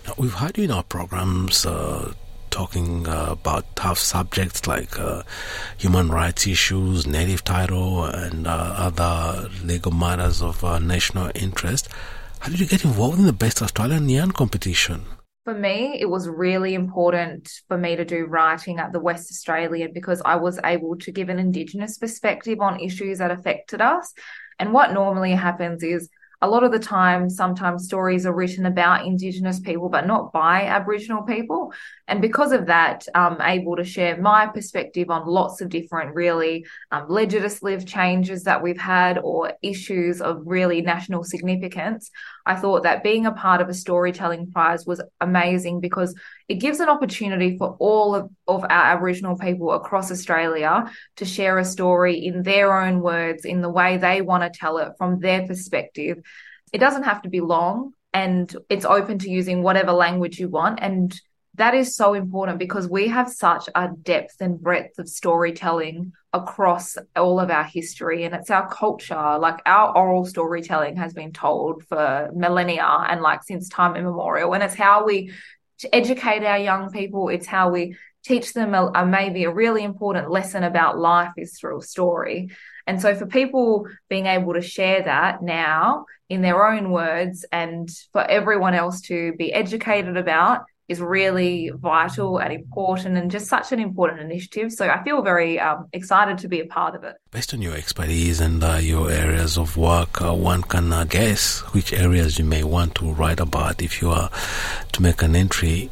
Now, 0.09 0.15
we've 0.19 0.35
had 0.35 0.59
in 0.59 0.73
our 0.73 0.83
programs 0.83 1.65
uh, 1.65 2.13
talking 2.55 3.09
uh, 3.09 3.27
about 3.31 3.65
tough 3.75 3.99
subjects 3.99 4.69
like 4.69 4.97
uh, 4.99 5.25
human 5.77 6.09
rights 6.09 6.47
issues, 6.47 7.05
native 7.05 7.43
title, 7.43 8.05
and 8.05 8.47
uh, 8.47 8.75
other 8.79 9.49
legal 9.65 9.91
matters 9.91 10.41
of 10.41 10.63
uh, 10.63 10.79
national 10.79 11.33
interest. 11.35 11.89
How 12.39 12.51
did 12.51 12.61
you 12.61 12.67
get 12.67 12.85
involved 12.85 13.19
in 13.19 13.27
the 13.27 13.33
Best 13.33 13.61
Australian 13.61 14.09
Yarn 14.09 14.31
competition? 14.31 15.03
For 15.45 15.55
me, 15.55 15.99
it 16.01 16.09
was 16.09 16.29
really 16.29 16.75
important 16.75 17.51
for 17.67 17.77
me 17.77 17.97
to 17.97 18.05
do 18.05 18.25
writing 18.27 18.79
at 18.79 18.93
the 18.93 19.01
West 19.01 19.33
Australian 19.33 19.93
because 19.93 20.23
I 20.25 20.37
was 20.37 20.61
able 20.65 20.97
to 20.99 21.11
give 21.11 21.29
an 21.31 21.41
Indigenous 21.41 21.99
perspective 21.99 22.61
on 22.61 22.79
issues 22.79 23.19
that 23.19 23.33
affected 23.33 23.81
us. 23.81 24.15
And 24.61 24.73
what 24.73 24.93
normally 24.93 25.33
happens 25.33 25.83
is 25.83 26.09
a 26.45 26.49
lot 26.55 26.63
of 26.63 26.73
the 26.73 26.79
time, 26.79 27.31
sometimes 27.31 27.87
stories 27.87 28.27
are 28.27 28.35
written 28.35 28.67
about 28.67 29.07
Indigenous 29.07 29.61
people, 29.61 29.89
but 29.89 30.07
not 30.07 30.31
by 30.31 30.65
Aboriginal 30.67 31.23
people. 31.23 31.73
And 32.07 32.21
because 32.21 32.53
of 32.53 32.67
that, 32.67 33.07
I'm 33.15 33.41
able 33.41 33.77
to 33.77 33.85
share 33.85 34.21
my 34.21 34.47
perspective 34.47 35.09
on 35.09 35.27
lots 35.27 35.63
of 35.63 35.71
different, 35.71 36.15
really 36.15 36.67
um, 36.91 37.07
legislative 37.09 37.87
changes 37.87 38.45
that 38.45 38.63
we've 38.63 38.79
had 38.79 39.19
or 39.19 39.55
issues 39.63 40.21
of 40.21 40.43
really 40.45 40.83
national 40.83 41.25
significance. 41.25 42.11
I 42.45 42.57
thought 42.57 42.83
that 42.83 43.03
being 43.03 43.25
a 43.25 43.33
part 43.33 43.63
of 43.63 43.71
a 43.71 43.75
storytelling 43.75 44.51
prize 44.53 44.85
was 44.85 45.03
amazing 45.23 45.81
because 45.81 46.15
it 46.47 46.57
gives 46.57 46.81
an 46.81 46.91
opportunity 46.91 47.57
for 47.57 47.75
all 47.79 48.15
of, 48.15 48.31
of 48.47 48.65
our 48.65 48.85
Aboriginal 48.95 49.39
people 49.39 49.73
across 49.73 50.11
Australia 50.11 50.91
to 51.17 51.25
share 51.25 51.59
a 51.59 51.65
story 51.65 52.23
in 52.23 52.43
their 52.43 52.79
own 52.79 53.01
words, 53.01 53.47
in 53.47 53.63
the 53.63 53.71
way 53.71 53.97
they 53.97 54.21
want 54.21 54.43
to 54.43 54.59
tell 54.59 54.77
it 54.77 54.93
from 54.99 55.21
their 55.21 55.47
perspective. 55.47 56.19
It 56.71 56.79
doesn't 56.79 57.05
have 57.05 57.23
to 57.23 57.31
be 57.31 57.41
long 57.41 57.95
and 58.13 58.55
it's 58.69 58.85
open 58.85 59.19
to 59.21 59.31
using 59.31 59.63
whatever 59.63 59.93
language 59.93 60.39
you 60.39 60.49
want. 60.49 60.81
And 60.83 61.19
that 61.57 61.75
is 61.75 61.95
so 61.95 62.15
important 62.15 62.59
because 62.59 62.89
we 62.89 63.09
have 63.09 63.31
such 63.31 63.69
a 63.75 63.89
depth 63.89 64.41
and 64.41 64.61
breadth 64.61 64.99
of 64.99 65.09
storytelling 65.09 66.13
across 66.33 66.97
all 67.15 67.39
of 67.39 67.51
our 67.51 67.63
history 67.63 68.25
and 68.25 68.35
it's 68.35 68.51
our 68.51 68.69
culture. 68.69 69.39
Like 69.39 69.61
our 69.65 69.97
oral 69.97 70.25
storytelling 70.25 70.97
has 70.97 71.15
been 71.15 71.33
told 71.33 71.85
for 71.85 72.31
millennia 72.35 73.07
and 73.09 73.21
like 73.21 73.45
since 73.45 73.69
time 73.69 73.95
immemorial 73.95 74.53
and 74.53 74.65
it's 74.65 74.75
how 74.75 75.05
we 75.05 75.33
educate 75.93 76.45
our 76.45 76.59
young 76.59 76.91
people. 76.91 77.29
It's 77.29 77.47
how 77.47 77.71
we 77.71 77.97
teach 78.25 78.53
them 78.53 78.75
a, 78.75 78.91
a 78.95 79.07
maybe 79.07 79.45
a 79.45 79.53
really 79.53 79.85
important 79.85 80.31
lesson 80.31 80.65
about 80.65 80.99
life 80.99 81.33
is 81.37 81.57
through 81.59 81.79
a 81.79 81.83
story. 81.83 82.51
And 82.87 83.01
so 83.01 83.15
for 83.15 83.27
people 83.27 83.87
being 84.09 84.27
able 84.27 84.55
to 84.55 84.63
share 84.63 85.03
that 85.03 85.43
now 85.43 86.07
in 86.29 86.43
their 86.43 86.67
own 86.67 86.91
words 86.91 87.45
and 87.53 87.89
for 88.13 88.23
everyone 88.23 88.75
else 88.75 89.03
to 89.03 89.35
be 89.35 89.53
educated 89.53 90.17
about 90.17 90.63
is 90.89 91.01
really 91.01 91.71
vital 91.75 92.39
and 92.39 92.53
important 92.53 93.17
and 93.17 93.31
just 93.31 93.47
such 93.47 93.73
an 93.73 93.81
important 93.81 94.21
initiative. 94.21 94.73
So 94.73 94.89
I 94.89 95.03
feel 95.03 95.23
very 95.23 95.59
um, 95.59 95.89
excited 95.93 96.39
to 96.39 96.49
be 96.49 96.61
a 96.61 96.67
part 96.67 96.95
of 96.95 97.05
it. 97.05 97.17
Based 97.31 97.55
on 97.55 97.63
your 97.63 97.75
expertise 97.75 98.41
and 98.41 98.63
uh, 98.63 98.75
your 98.75 99.11
areas 99.11 99.57
of 99.57 99.77
work, 99.77 100.21
uh, 100.21 100.35
one 100.35 100.63
can 100.63 100.93
uh, 100.93 101.05
guess 101.05 101.61
which 101.73 101.93
areas 101.93 102.39
you 102.39 102.45
may 102.45 102.63
want 102.63 102.95
to 102.97 103.13
write 103.13 103.41
about 103.41 103.81
if 103.81 104.03
you 104.03 104.11
are 104.11 104.31
to 104.93 105.03
make 105.03 105.23
an 105.23 105.35
entry. 105.35 105.91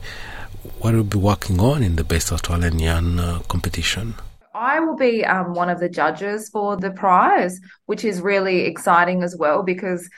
What 0.79 0.95
will 0.95 1.05
be 1.05 1.19
working 1.19 1.61
on 1.61 1.83
in 1.83 1.97
the 1.97 2.05
Best 2.05 2.31
Australian 2.33 2.79
Yarn 2.79 3.19
uh, 3.19 3.39
competition? 3.49 4.15
I 4.55 4.81
will 4.81 4.97
be 4.97 5.25
um, 5.25 5.55
one 5.55 5.71
of 5.71 5.81
the 5.81 5.89
judges 5.89 6.51
for 6.51 6.77
the 6.77 6.91
prize, 6.91 7.61
which 7.87 8.05
is 8.05 8.21
really 8.21 8.61
exciting 8.67 9.23
as 9.23 9.35
well 9.37 9.63
because 9.63 10.09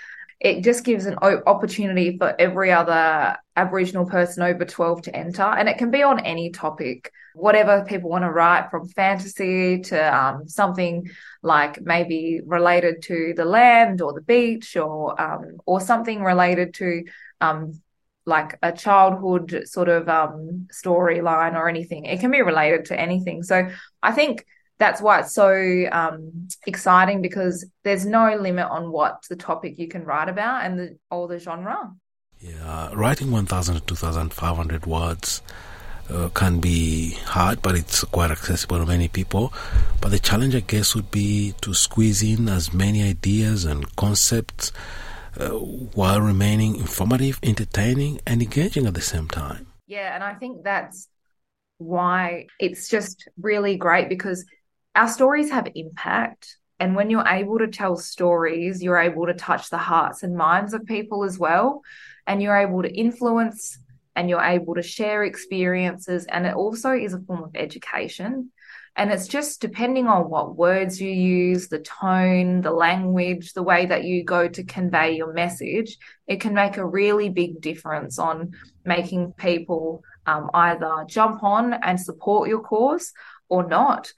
it 0.40 0.62
just 0.62 0.84
gives 0.84 1.06
an 1.06 1.16
opportunity 1.46 2.18
for 2.18 2.34
every 2.38 2.72
other 2.72 3.36
Aboriginal 3.56 4.04
person 4.04 4.42
over 4.42 4.64
12 4.64 5.02
to 5.02 5.16
enter. 5.16 5.42
And 5.42 5.68
it 5.68 5.78
can 5.78 5.90
be 5.90 6.02
on 6.02 6.20
any 6.20 6.50
topic, 6.50 7.12
whatever 7.34 7.84
people 7.84 8.10
want 8.10 8.24
to 8.24 8.30
write 8.30 8.70
from 8.70 8.88
fantasy 8.88 9.80
to 9.80 10.16
um, 10.16 10.48
something 10.48 11.08
like 11.42 11.80
maybe 11.80 12.40
related 12.44 13.02
to 13.02 13.32
the 13.36 13.44
land 13.44 14.02
or 14.02 14.12
the 14.12 14.22
beach 14.22 14.76
or, 14.76 15.20
um, 15.20 15.58
or 15.66 15.80
something 15.80 16.22
related 16.22 16.74
to 16.74 17.04
um, 17.40 17.80
like 18.26 18.58
a 18.62 18.72
childhood 18.72 19.62
sort 19.66 19.88
of 19.88 20.08
um, 20.08 20.68
storyline 20.72 21.54
or 21.54 21.68
anything. 21.68 22.06
It 22.06 22.20
can 22.20 22.30
be 22.30 22.42
related 22.42 22.86
to 22.86 22.98
anything. 22.98 23.42
So 23.42 23.68
I 24.02 24.12
think 24.12 24.46
that's 24.78 25.00
why 25.00 25.20
it's 25.20 25.32
so 25.32 25.88
um, 25.92 26.48
exciting 26.66 27.22
because 27.22 27.66
there's 27.84 28.04
no 28.04 28.36
limit 28.36 28.66
on 28.66 28.90
what 28.90 29.22
the 29.28 29.36
topic 29.36 29.78
you 29.78 29.88
can 29.88 30.04
write 30.04 30.28
about 30.28 30.64
and 30.64 30.78
the, 30.78 30.98
all 31.10 31.28
the 31.28 31.38
genre. 31.38 31.92
Yeah, 32.40 32.90
writing 32.92 33.30
1,000 33.30 33.76
to 33.76 33.80
2,500 33.80 34.86
words 34.86 35.42
uh, 36.10 36.28
can 36.34 36.60
be 36.60 37.12
hard, 37.24 37.62
but 37.62 37.74
it's 37.74 38.04
quite 38.04 38.30
accessible 38.30 38.78
to 38.78 38.86
many 38.86 39.08
people. 39.08 39.52
But 40.00 40.10
the 40.10 40.18
challenge, 40.18 40.54
I 40.54 40.60
guess, 40.60 40.94
would 40.94 41.10
be 41.10 41.54
to 41.62 41.72
squeeze 41.72 42.22
in 42.22 42.48
as 42.48 42.74
many 42.74 43.02
ideas 43.02 43.64
and 43.64 43.94
concepts 43.96 44.72
uh, 45.38 45.50
while 45.50 46.20
remaining 46.20 46.76
informative, 46.76 47.38
entertaining, 47.42 48.20
and 48.26 48.42
engaging 48.42 48.86
at 48.86 48.94
the 48.94 49.00
same 49.00 49.28
time. 49.28 49.66
Yeah, 49.86 50.14
and 50.14 50.22
I 50.22 50.34
think 50.34 50.64
that's 50.64 51.08
why 51.78 52.46
it's 52.60 52.88
just 52.88 53.28
really 53.40 53.76
great 53.76 54.08
because 54.08 54.44
our 54.94 55.08
stories 55.08 55.50
have 55.50 55.68
impact. 55.74 56.56
And 56.80 56.96
when 56.96 57.10
you're 57.10 57.26
able 57.26 57.58
to 57.58 57.68
tell 57.68 57.96
stories, 57.96 58.82
you're 58.82 58.98
able 58.98 59.26
to 59.26 59.34
touch 59.34 59.70
the 59.70 59.78
hearts 59.78 60.22
and 60.22 60.36
minds 60.36 60.74
of 60.74 60.84
people 60.86 61.24
as 61.24 61.38
well. 61.38 61.82
And 62.26 62.42
you're 62.42 62.56
able 62.56 62.82
to 62.82 62.92
influence 62.92 63.78
and 64.16 64.28
you're 64.28 64.42
able 64.42 64.74
to 64.74 64.82
share 64.82 65.24
experiences. 65.24 66.26
And 66.26 66.46
it 66.46 66.54
also 66.54 66.92
is 66.92 67.14
a 67.14 67.20
form 67.20 67.44
of 67.44 67.50
education. 67.54 68.50
And 68.96 69.10
it's 69.10 69.26
just 69.26 69.60
depending 69.60 70.06
on 70.06 70.30
what 70.30 70.56
words 70.56 71.00
you 71.00 71.10
use, 71.10 71.68
the 71.68 71.80
tone, 71.80 72.60
the 72.60 72.70
language, 72.70 73.52
the 73.52 73.62
way 73.62 73.86
that 73.86 74.04
you 74.04 74.22
go 74.22 74.46
to 74.46 74.62
convey 74.62 75.16
your 75.16 75.32
message, 75.32 75.98
it 76.28 76.40
can 76.40 76.54
make 76.54 76.76
a 76.76 76.86
really 76.86 77.28
big 77.28 77.60
difference 77.60 78.20
on 78.20 78.52
making 78.84 79.32
people 79.32 80.04
um, 80.26 80.48
either 80.54 81.04
jump 81.08 81.42
on 81.42 81.74
and 81.74 82.00
support 82.00 82.48
your 82.48 82.60
cause 82.60 83.12
or 83.48 83.66
not. 83.66 84.12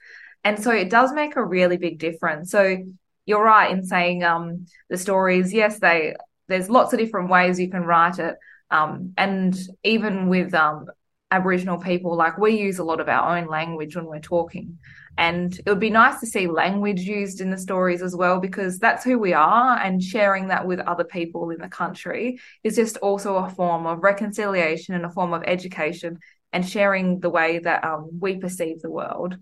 And 0.47 0.63
so 0.63 0.71
it 0.71 0.89
does 0.89 1.11
make 1.11 1.35
a 1.35 1.43
really 1.43 1.75
big 1.75 1.99
difference. 1.99 2.51
So 2.51 2.77
you're 3.25 3.43
right 3.43 3.69
in 3.69 3.83
saying 3.83 4.23
um, 4.23 4.67
the 4.89 4.97
stories, 4.97 5.51
yes, 5.51 5.79
they 5.79 6.15
there's 6.47 6.69
lots 6.69 6.93
of 6.93 6.99
different 6.99 7.29
ways 7.29 7.59
you 7.59 7.69
can 7.69 7.83
write 7.83 8.17
it. 8.17 8.35
Um, 8.71 9.11
and 9.17 9.53
even 9.83 10.29
with 10.29 10.53
um, 10.53 10.85
Aboriginal 11.31 11.79
people, 11.79 12.15
like 12.15 12.37
we 12.37 12.51
use 12.67 12.79
a 12.79 12.85
lot 12.85 13.01
of 13.01 13.09
our 13.09 13.37
own 13.37 13.47
language 13.49 13.97
when 13.97 14.05
we're 14.05 14.21
talking. 14.21 14.79
And 15.17 15.53
it 15.53 15.69
would 15.69 15.81
be 15.81 15.89
nice 15.89 16.21
to 16.21 16.27
see 16.27 16.47
language 16.47 17.01
used 17.01 17.41
in 17.41 17.49
the 17.51 17.57
stories 17.57 18.01
as 18.01 18.15
well, 18.15 18.39
because 18.39 18.79
that's 18.79 19.03
who 19.03 19.19
we 19.19 19.33
are. 19.33 19.77
And 19.77 20.01
sharing 20.01 20.47
that 20.47 20.65
with 20.65 20.79
other 20.79 21.03
people 21.03 21.49
in 21.49 21.59
the 21.59 21.67
country 21.67 22.39
is 22.63 22.77
just 22.77 22.95
also 23.07 23.35
a 23.35 23.49
form 23.49 23.85
of 23.85 24.01
reconciliation 24.01 24.95
and 24.95 25.05
a 25.05 25.09
form 25.09 25.33
of 25.33 25.43
education 25.45 26.19
and 26.53 26.65
sharing 26.65 27.19
the 27.19 27.29
way 27.29 27.59
that 27.59 27.83
um, 27.83 28.09
we 28.21 28.37
perceive 28.37 28.79
the 28.81 28.89
world. 28.89 29.35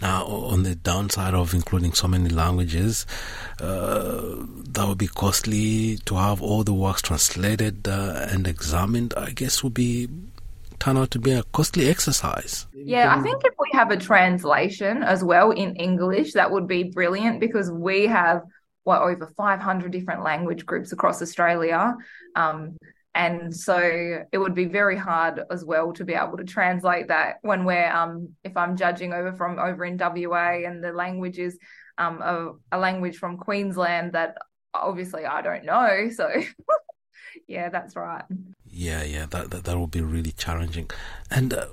Now, 0.00 0.24
on 0.26 0.62
the 0.62 0.74
downside 0.74 1.34
of 1.34 1.54
including 1.54 1.92
so 1.92 2.08
many 2.08 2.28
languages, 2.28 3.06
uh, 3.60 4.36
that 4.72 4.86
would 4.86 4.98
be 4.98 5.08
costly 5.08 5.98
to 6.06 6.14
have 6.16 6.42
all 6.42 6.64
the 6.64 6.74
works 6.74 7.02
translated 7.02 7.86
uh, 7.88 8.26
and 8.30 8.46
examined. 8.46 9.14
I 9.16 9.30
guess 9.30 9.62
would 9.62 9.74
be 9.74 10.08
turn 10.80 10.96
out 10.96 11.10
to 11.12 11.18
be 11.18 11.32
a 11.32 11.42
costly 11.44 11.88
exercise. 11.88 12.66
Yeah, 12.72 13.14
I 13.14 13.20
think 13.22 13.42
if 13.44 13.54
we 13.58 13.68
have 13.72 13.90
a 13.90 13.96
translation 13.96 15.02
as 15.02 15.22
well 15.22 15.50
in 15.50 15.76
English, 15.76 16.32
that 16.32 16.50
would 16.50 16.66
be 16.66 16.84
brilliant 16.84 17.38
because 17.38 17.70
we 17.70 18.06
have 18.06 18.42
what 18.84 19.02
over 19.02 19.26
500 19.36 19.92
different 19.92 20.24
language 20.24 20.64
groups 20.66 20.90
across 20.92 21.20
Australia. 21.20 21.96
Um, 22.34 22.76
and 23.14 23.54
so 23.54 24.24
it 24.32 24.38
would 24.38 24.54
be 24.54 24.66
very 24.66 24.96
hard 24.96 25.42
as 25.50 25.64
well 25.64 25.92
to 25.92 26.04
be 26.04 26.14
able 26.14 26.36
to 26.36 26.44
translate 26.44 27.08
that 27.08 27.36
when 27.42 27.64
we're 27.64 27.90
um 27.90 28.28
if 28.44 28.56
i'm 28.56 28.76
judging 28.76 29.12
over 29.12 29.32
from 29.32 29.58
over 29.58 29.84
in 29.84 29.96
wa 29.98 30.50
and 30.50 30.82
the 30.82 30.92
language 30.92 31.38
is 31.38 31.58
um 31.98 32.22
a, 32.22 32.52
a 32.72 32.78
language 32.78 33.16
from 33.16 33.36
queensland 33.36 34.12
that 34.12 34.36
obviously 34.74 35.26
i 35.26 35.42
don't 35.42 35.64
know 35.64 36.08
so 36.14 36.28
yeah 37.46 37.68
that's 37.68 37.96
right. 37.96 38.24
Yeah 38.66 39.02
yeah 39.02 39.26
that 39.26 39.50
that, 39.50 39.64
that 39.64 39.78
will 39.78 39.86
be 39.86 40.00
really 40.00 40.32
challenging. 40.32 40.90
And 41.30 41.52
uh, 41.52 41.66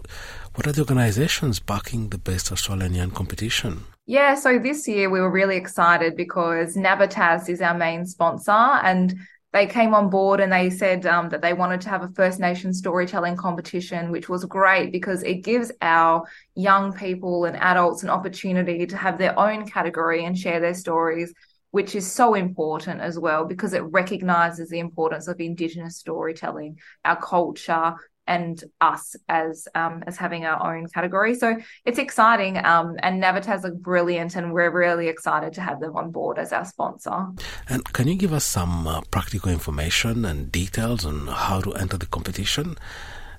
what 0.55 0.67
are 0.67 0.71
the 0.71 0.81
organizations 0.81 1.59
backing 1.59 2.09
the 2.09 2.17
best 2.17 2.51
australian 2.51 2.95
yarn 2.95 3.11
competition? 3.11 3.85
Yeah, 4.05 4.35
so 4.35 4.57
this 4.57 4.87
year 4.87 5.09
we 5.09 5.19
were 5.19 5.29
really 5.29 5.57
excited 5.57 6.15
because 6.15 6.75
Navitas 6.75 7.49
is 7.49 7.61
our 7.61 7.77
main 7.77 8.05
sponsor 8.05 8.51
and 8.51 9.15
they 9.53 9.65
came 9.65 9.93
on 9.93 10.09
board 10.09 10.39
and 10.39 10.51
they 10.51 10.69
said 10.69 11.05
um, 11.05 11.29
that 11.29 11.41
they 11.41 11.53
wanted 11.53 11.81
to 11.81 11.89
have 11.89 12.03
a 12.03 12.09
First 12.09 12.39
Nation 12.39 12.73
storytelling 12.73 13.37
competition, 13.37 14.11
which 14.11 14.27
was 14.27 14.43
great 14.45 14.91
because 14.91 15.23
it 15.23 15.43
gives 15.43 15.71
our 15.81 16.23
young 16.55 16.91
people 16.93 17.45
and 17.45 17.55
adults 17.57 18.03
an 18.03 18.09
opportunity 18.09 18.85
to 18.85 18.97
have 18.97 19.17
their 19.17 19.37
own 19.39 19.65
category 19.65 20.25
and 20.25 20.37
share 20.37 20.59
their 20.59 20.73
stories, 20.73 21.33
which 21.71 21.95
is 21.95 22.11
so 22.11 22.33
important 22.33 22.99
as 22.99 23.17
well 23.17 23.45
because 23.45 23.73
it 23.73 23.83
recognizes 23.83 24.69
the 24.69 24.79
importance 24.79 25.27
of 25.27 25.39
Indigenous 25.39 25.97
storytelling, 25.97 26.77
our 27.05 27.19
culture, 27.19 27.95
and 28.27 28.63
us 28.81 29.15
as 29.29 29.67
um, 29.75 30.03
as 30.07 30.17
having 30.17 30.45
our 30.45 30.75
own 30.75 30.87
category. 30.87 31.35
So 31.35 31.55
it's 31.85 31.99
exciting, 31.99 32.63
um, 32.63 32.95
and 32.99 33.21
Navitas 33.21 33.63
are 33.63 33.73
brilliant, 33.73 34.35
and 34.35 34.53
we're 34.53 34.71
really 34.71 35.07
excited 35.07 35.53
to 35.53 35.61
have 35.61 35.79
them 35.79 35.95
on 35.95 36.11
board 36.11 36.37
as 36.37 36.51
our 36.53 36.65
sponsor. 36.65 37.27
And 37.69 37.83
can 37.93 38.07
you 38.07 38.15
give 38.15 38.33
us 38.33 38.45
some 38.45 38.87
uh, 38.87 39.01
practical 39.11 39.51
information 39.51 40.25
and 40.25 40.51
details 40.51 41.05
on 41.05 41.27
how 41.27 41.61
to 41.61 41.73
enter 41.73 41.97
the 41.97 42.05
competition? 42.05 42.77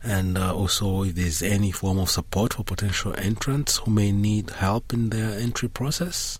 And 0.02 0.38
uh, 0.38 0.54
also, 0.54 1.02
if 1.02 1.14
there's 1.16 1.42
any 1.42 1.72
form 1.72 1.98
of 1.98 2.08
support 2.08 2.54
for 2.54 2.64
potential 2.64 3.14
entrants 3.18 3.78
who 3.78 3.90
may 3.90 4.12
need 4.12 4.50
help 4.50 4.92
in 4.92 5.10
their 5.10 5.38
entry 5.38 5.68
process? 5.68 6.38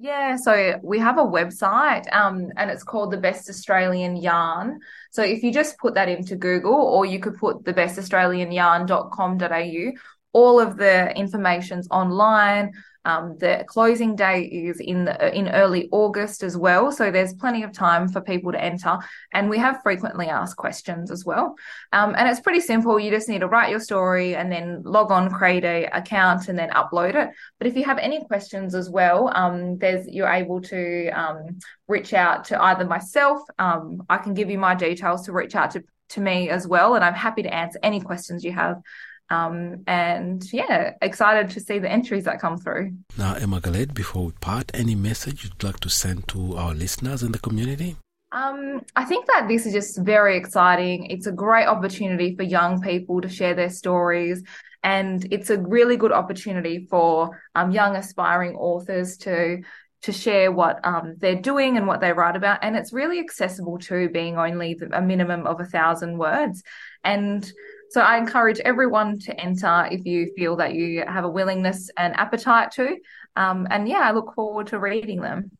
Yeah, 0.00 0.36
so 0.36 0.78
we 0.82 1.00
have 1.00 1.18
a 1.18 1.24
website 1.24 2.06
um, 2.14 2.52
and 2.56 2.70
it's 2.70 2.84
called 2.84 3.10
the 3.10 3.16
Best 3.16 3.50
Australian 3.50 4.14
Yarn. 4.16 4.78
So 5.10 5.24
if 5.24 5.42
you 5.42 5.52
just 5.52 5.76
put 5.78 5.94
that 5.94 6.08
into 6.08 6.36
Google 6.36 6.72
or 6.72 7.04
you 7.04 7.18
could 7.18 7.36
put 7.36 7.64
the 7.64 7.74
bestaustralianyarn.com.au, 7.74 9.92
all 10.32 10.60
of 10.60 10.76
the 10.76 11.10
information's 11.16 11.88
online. 11.90 12.74
Um, 13.08 13.36
the 13.38 13.64
closing 13.66 14.14
day 14.14 14.42
is 14.42 14.80
in 14.80 15.06
the, 15.06 15.34
in 15.34 15.48
early 15.48 15.88
August 15.92 16.42
as 16.42 16.56
well, 16.56 16.92
so 16.92 17.10
there's 17.10 17.32
plenty 17.32 17.62
of 17.62 17.72
time 17.72 18.06
for 18.06 18.20
people 18.20 18.52
to 18.52 18.62
enter. 18.62 18.98
And 19.32 19.48
we 19.48 19.58
have 19.58 19.80
frequently 19.82 20.26
asked 20.26 20.56
questions 20.56 21.10
as 21.10 21.24
well. 21.24 21.54
Um, 21.92 22.14
and 22.18 22.28
it's 22.28 22.40
pretty 22.40 22.60
simple. 22.60 23.00
You 23.00 23.10
just 23.10 23.28
need 23.28 23.40
to 23.40 23.48
write 23.48 23.70
your 23.70 23.80
story 23.80 24.36
and 24.36 24.52
then 24.52 24.82
log 24.84 25.10
on, 25.10 25.30
create 25.30 25.64
a 25.64 25.86
account, 25.86 26.48
and 26.48 26.58
then 26.58 26.70
upload 26.70 27.14
it. 27.14 27.30
But 27.58 27.66
if 27.66 27.76
you 27.76 27.84
have 27.84 27.98
any 27.98 28.24
questions 28.26 28.74
as 28.74 28.90
well, 28.90 29.32
um, 29.34 29.78
there's 29.78 30.06
you're 30.06 30.28
able 30.28 30.60
to 30.62 31.08
um, 31.08 31.58
reach 31.86 32.12
out 32.12 32.44
to 32.46 32.62
either 32.62 32.84
myself. 32.84 33.40
Um, 33.58 34.02
I 34.10 34.18
can 34.18 34.34
give 34.34 34.50
you 34.50 34.58
my 34.58 34.74
details 34.74 35.24
to 35.24 35.32
reach 35.32 35.54
out 35.54 35.70
to 35.72 35.82
to 36.10 36.20
me 36.20 36.48
as 36.48 36.66
well. 36.66 36.94
And 36.94 37.04
I'm 37.04 37.14
happy 37.14 37.42
to 37.42 37.54
answer 37.54 37.78
any 37.82 38.00
questions 38.00 38.44
you 38.44 38.52
have. 38.52 38.80
Um, 39.30 39.82
and 39.86 40.42
yeah, 40.52 40.94
excited 41.02 41.50
to 41.50 41.60
see 41.60 41.78
the 41.78 41.90
entries 41.90 42.24
that 42.24 42.40
come 42.40 42.56
through. 42.56 42.92
Now, 43.16 43.34
Emma 43.34 43.60
Garlett, 43.60 43.94
before 43.94 44.26
we 44.26 44.32
part, 44.32 44.70
any 44.74 44.94
message 44.94 45.44
you'd 45.44 45.62
like 45.62 45.80
to 45.80 45.90
send 45.90 46.28
to 46.28 46.56
our 46.56 46.74
listeners 46.74 47.22
in 47.22 47.32
the 47.32 47.38
community? 47.38 47.96
Um, 48.30 48.82
I 48.94 49.04
think 49.04 49.26
that 49.26 49.48
this 49.48 49.64
is 49.64 49.72
just 49.72 49.98
very 50.00 50.36
exciting. 50.36 51.06
It's 51.06 51.26
a 51.26 51.32
great 51.32 51.66
opportunity 51.66 52.36
for 52.36 52.42
young 52.42 52.80
people 52.80 53.20
to 53.22 53.28
share 53.28 53.54
their 53.54 53.70
stories, 53.70 54.42
and 54.82 55.26
it's 55.30 55.50
a 55.50 55.58
really 55.58 55.96
good 55.96 56.12
opportunity 56.12 56.86
for 56.90 57.42
um, 57.54 57.70
young 57.70 57.96
aspiring 57.96 58.54
authors 58.56 59.16
to 59.18 59.62
to 60.00 60.12
share 60.12 60.52
what 60.52 60.78
um, 60.84 61.16
they're 61.18 61.40
doing 61.40 61.76
and 61.76 61.86
what 61.86 62.00
they 62.00 62.12
write 62.12 62.36
about. 62.36 62.60
And 62.62 62.76
it's 62.76 62.92
really 62.92 63.18
accessible 63.18 63.78
to 63.78 64.08
being 64.08 64.38
only 64.38 64.78
a 64.92 65.02
minimum 65.02 65.46
of 65.46 65.60
a 65.60 65.64
thousand 65.64 66.18
words. 66.18 66.62
And 67.02 67.50
so 67.90 68.00
I 68.00 68.18
encourage 68.18 68.60
everyone 68.60 69.18
to 69.20 69.40
enter 69.40 69.88
if 69.90 70.04
you 70.04 70.32
feel 70.36 70.56
that 70.56 70.74
you 70.74 71.04
have 71.06 71.24
a 71.24 71.28
willingness 71.28 71.90
and 71.96 72.14
appetite 72.16 72.72
to. 72.72 72.96
Um, 73.36 73.66
and 73.70 73.88
yeah, 73.88 74.00
I 74.00 74.12
look 74.12 74.34
forward 74.34 74.68
to 74.68 74.78
reading 74.78 75.20
them. 75.20 75.50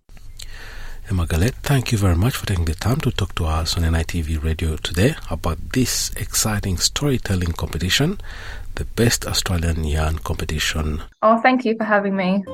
Emma 1.10 1.26
Garlett, 1.26 1.54
thank 1.62 1.90
you 1.90 1.96
very 1.96 2.16
much 2.16 2.36
for 2.36 2.44
taking 2.46 2.66
the 2.66 2.74
time 2.74 3.00
to 3.00 3.10
talk 3.10 3.34
to 3.36 3.46
us 3.46 3.78
on 3.78 3.82
NITV 3.82 4.42
Radio 4.44 4.76
today 4.76 5.14
about 5.30 5.72
this 5.72 6.10
exciting 6.16 6.76
storytelling 6.76 7.52
competition, 7.52 8.20
the 8.74 8.84
Best 8.84 9.26
Australian 9.26 9.84
Yarn 9.84 10.18
Competition. 10.18 11.02
Oh, 11.22 11.40
thank 11.40 11.64
you 11.64 11.76
for 11.78 11.84
having 11.84 12.14
me. 12.14 12.44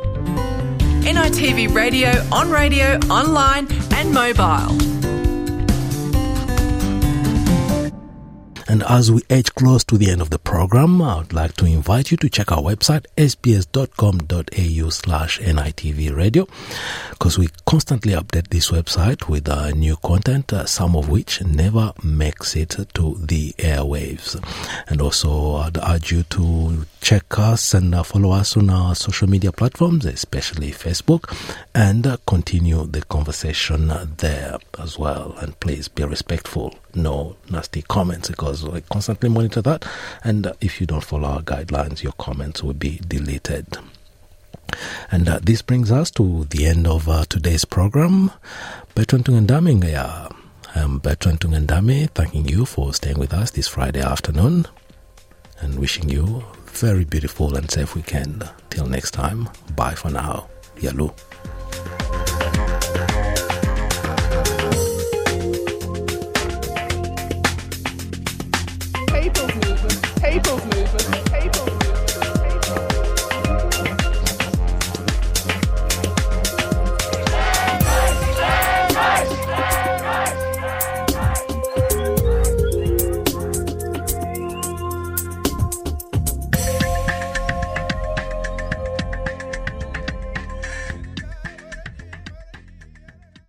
NITV 1.02 1.74
Radio, 1.74 2.10
on 2.30 2.48
radio, 2.48 2.98
online, 3.10 3.66
and 3.92 4.14
mobile. 4.14 4.93
And 8.66 8.82
as 8.84 9.12
we 9.12 9.22
edge 9.28 9.54
close 9.54 9.84
to 9.84 9.98
the 9.98 10.10
end 10.10 10.22
of 10.22 10.30
the 10.30 10.38
program, 10.38 11.02
I 11.02 11.18
would 11.18 11.32
like 11.32 11.54
to 11.56 11.66
invite 11.66 12.10
you 12.10 12.16
to 12.18 12.30
check 12.30 12.50
our 12.50 12.62
website, 12.62 13.06
sbs.com.au 13.16 14.90
slash 14.90 15.38
NITV 15.40 16.16
radio, 16.16 16.46
because 17.10 17.38
we 17.38 17.48
constantly 17.66 18.12
update 18.14 18.48
this 18.48 18.70
website 18.70 19.28
with 19.28 19.48
uh, 19.48 19.70
new 19.70 19.96
content, 19.96 20.52
uh, 20.52 20.64
some 20.64 20.96
of 20.96 21.10
which 21.10 21.42
never 21.42 21.92
makes 22.02 22.56
it 22.56 22.70
to 22.94 23.16
the 23.20 23.52
airwaves. 23.58 24.42
And 24.88 25.00
also, 25.02 25.56
I'd 25.56 25.78
urge 25.78 26.12
you 26.12 26.22
to 26.22 26.86
check 27.00 27.38
us 27.38 27.74
and 27.74 27.94
uh, 27.94 28.02
follow 28.02 28.30
us 28.32 28.56
on 28.56 28.70
our 28.70 28.94
social 28.94 29.28
media 29.28 29.52
platforms, 29.52 30.06
especially 30.06 30.70
Facebook, 30.70 31.36
and 31.74 32.06
uh, 32.06 32.16
continue 32.26 32.86
the 32.86 33.02
conversation 33.02 33.92
there 34.16 34.58
as 34.78 34.98
well. 34.98 35.34
And 35.38 35.58
please 35.60 35.88
be 35.88 36.04
respectful. 36.04 36.74
No 36.94 37.36
nasty 37.50 37.82
comments 37.82 38.28
because 38.28 38.64
I 38.68 38.80
constantly 38.80 39.28
monitor 39.28 39.62
that. 39.62 39.84
And 40.22 40.52
if 40.60 40.80
you 40.80 40.86
don't 40.86 41.04
follow 41.04 41.28
our 41.28 41.42
guidelines, 41.42 42.02
your 42.02 42.12
comments 42.12 42.62
will 42.62 42.74
be 42.74 43.00
deleted. 43.06 43.78
And 45.10 45.28
uh, 45.28 45.38
this 45.42 45.62
brings 45.62 45.92
us 45.92 46.10
to 46.12 46.44
the 46.44 46.66
end 46.66 46.86
of 46.86 47.08
uh, 47.08 47.24
today's 47.28 47.64
program. 47.64 48.30
Bertrand 48.94 49.24
Tungandame, 49.26 50.32
I'm 50.74 50.98
Bertrand 50.98 51.40
Tungandame, 51.40 52.10
thanking 52.10 52.48
you 52.48 52.64
for 52.64 52.92
staying 52.94 53.18
with 53.18 53.32
us 53.32 53.50
this 53.52 53.68
Friday 53.68 54.00
afternoon 54.00 54.66
and 55.60 55.78
wishing 55.78 56.08
you 56.08 56.44
very 56.66 57.04
beautiful 57.04 57.56
and 57.56 57.70
safe 57.70 57.94
weekend. 57.94 58.48
Till 58.70 58.86
next 58.86 59.12
time, 59.12 59.48
bye 59.76 59.94
for 59.94 60.10
now. 60.10 60.48
Yalu. 60.80 61.10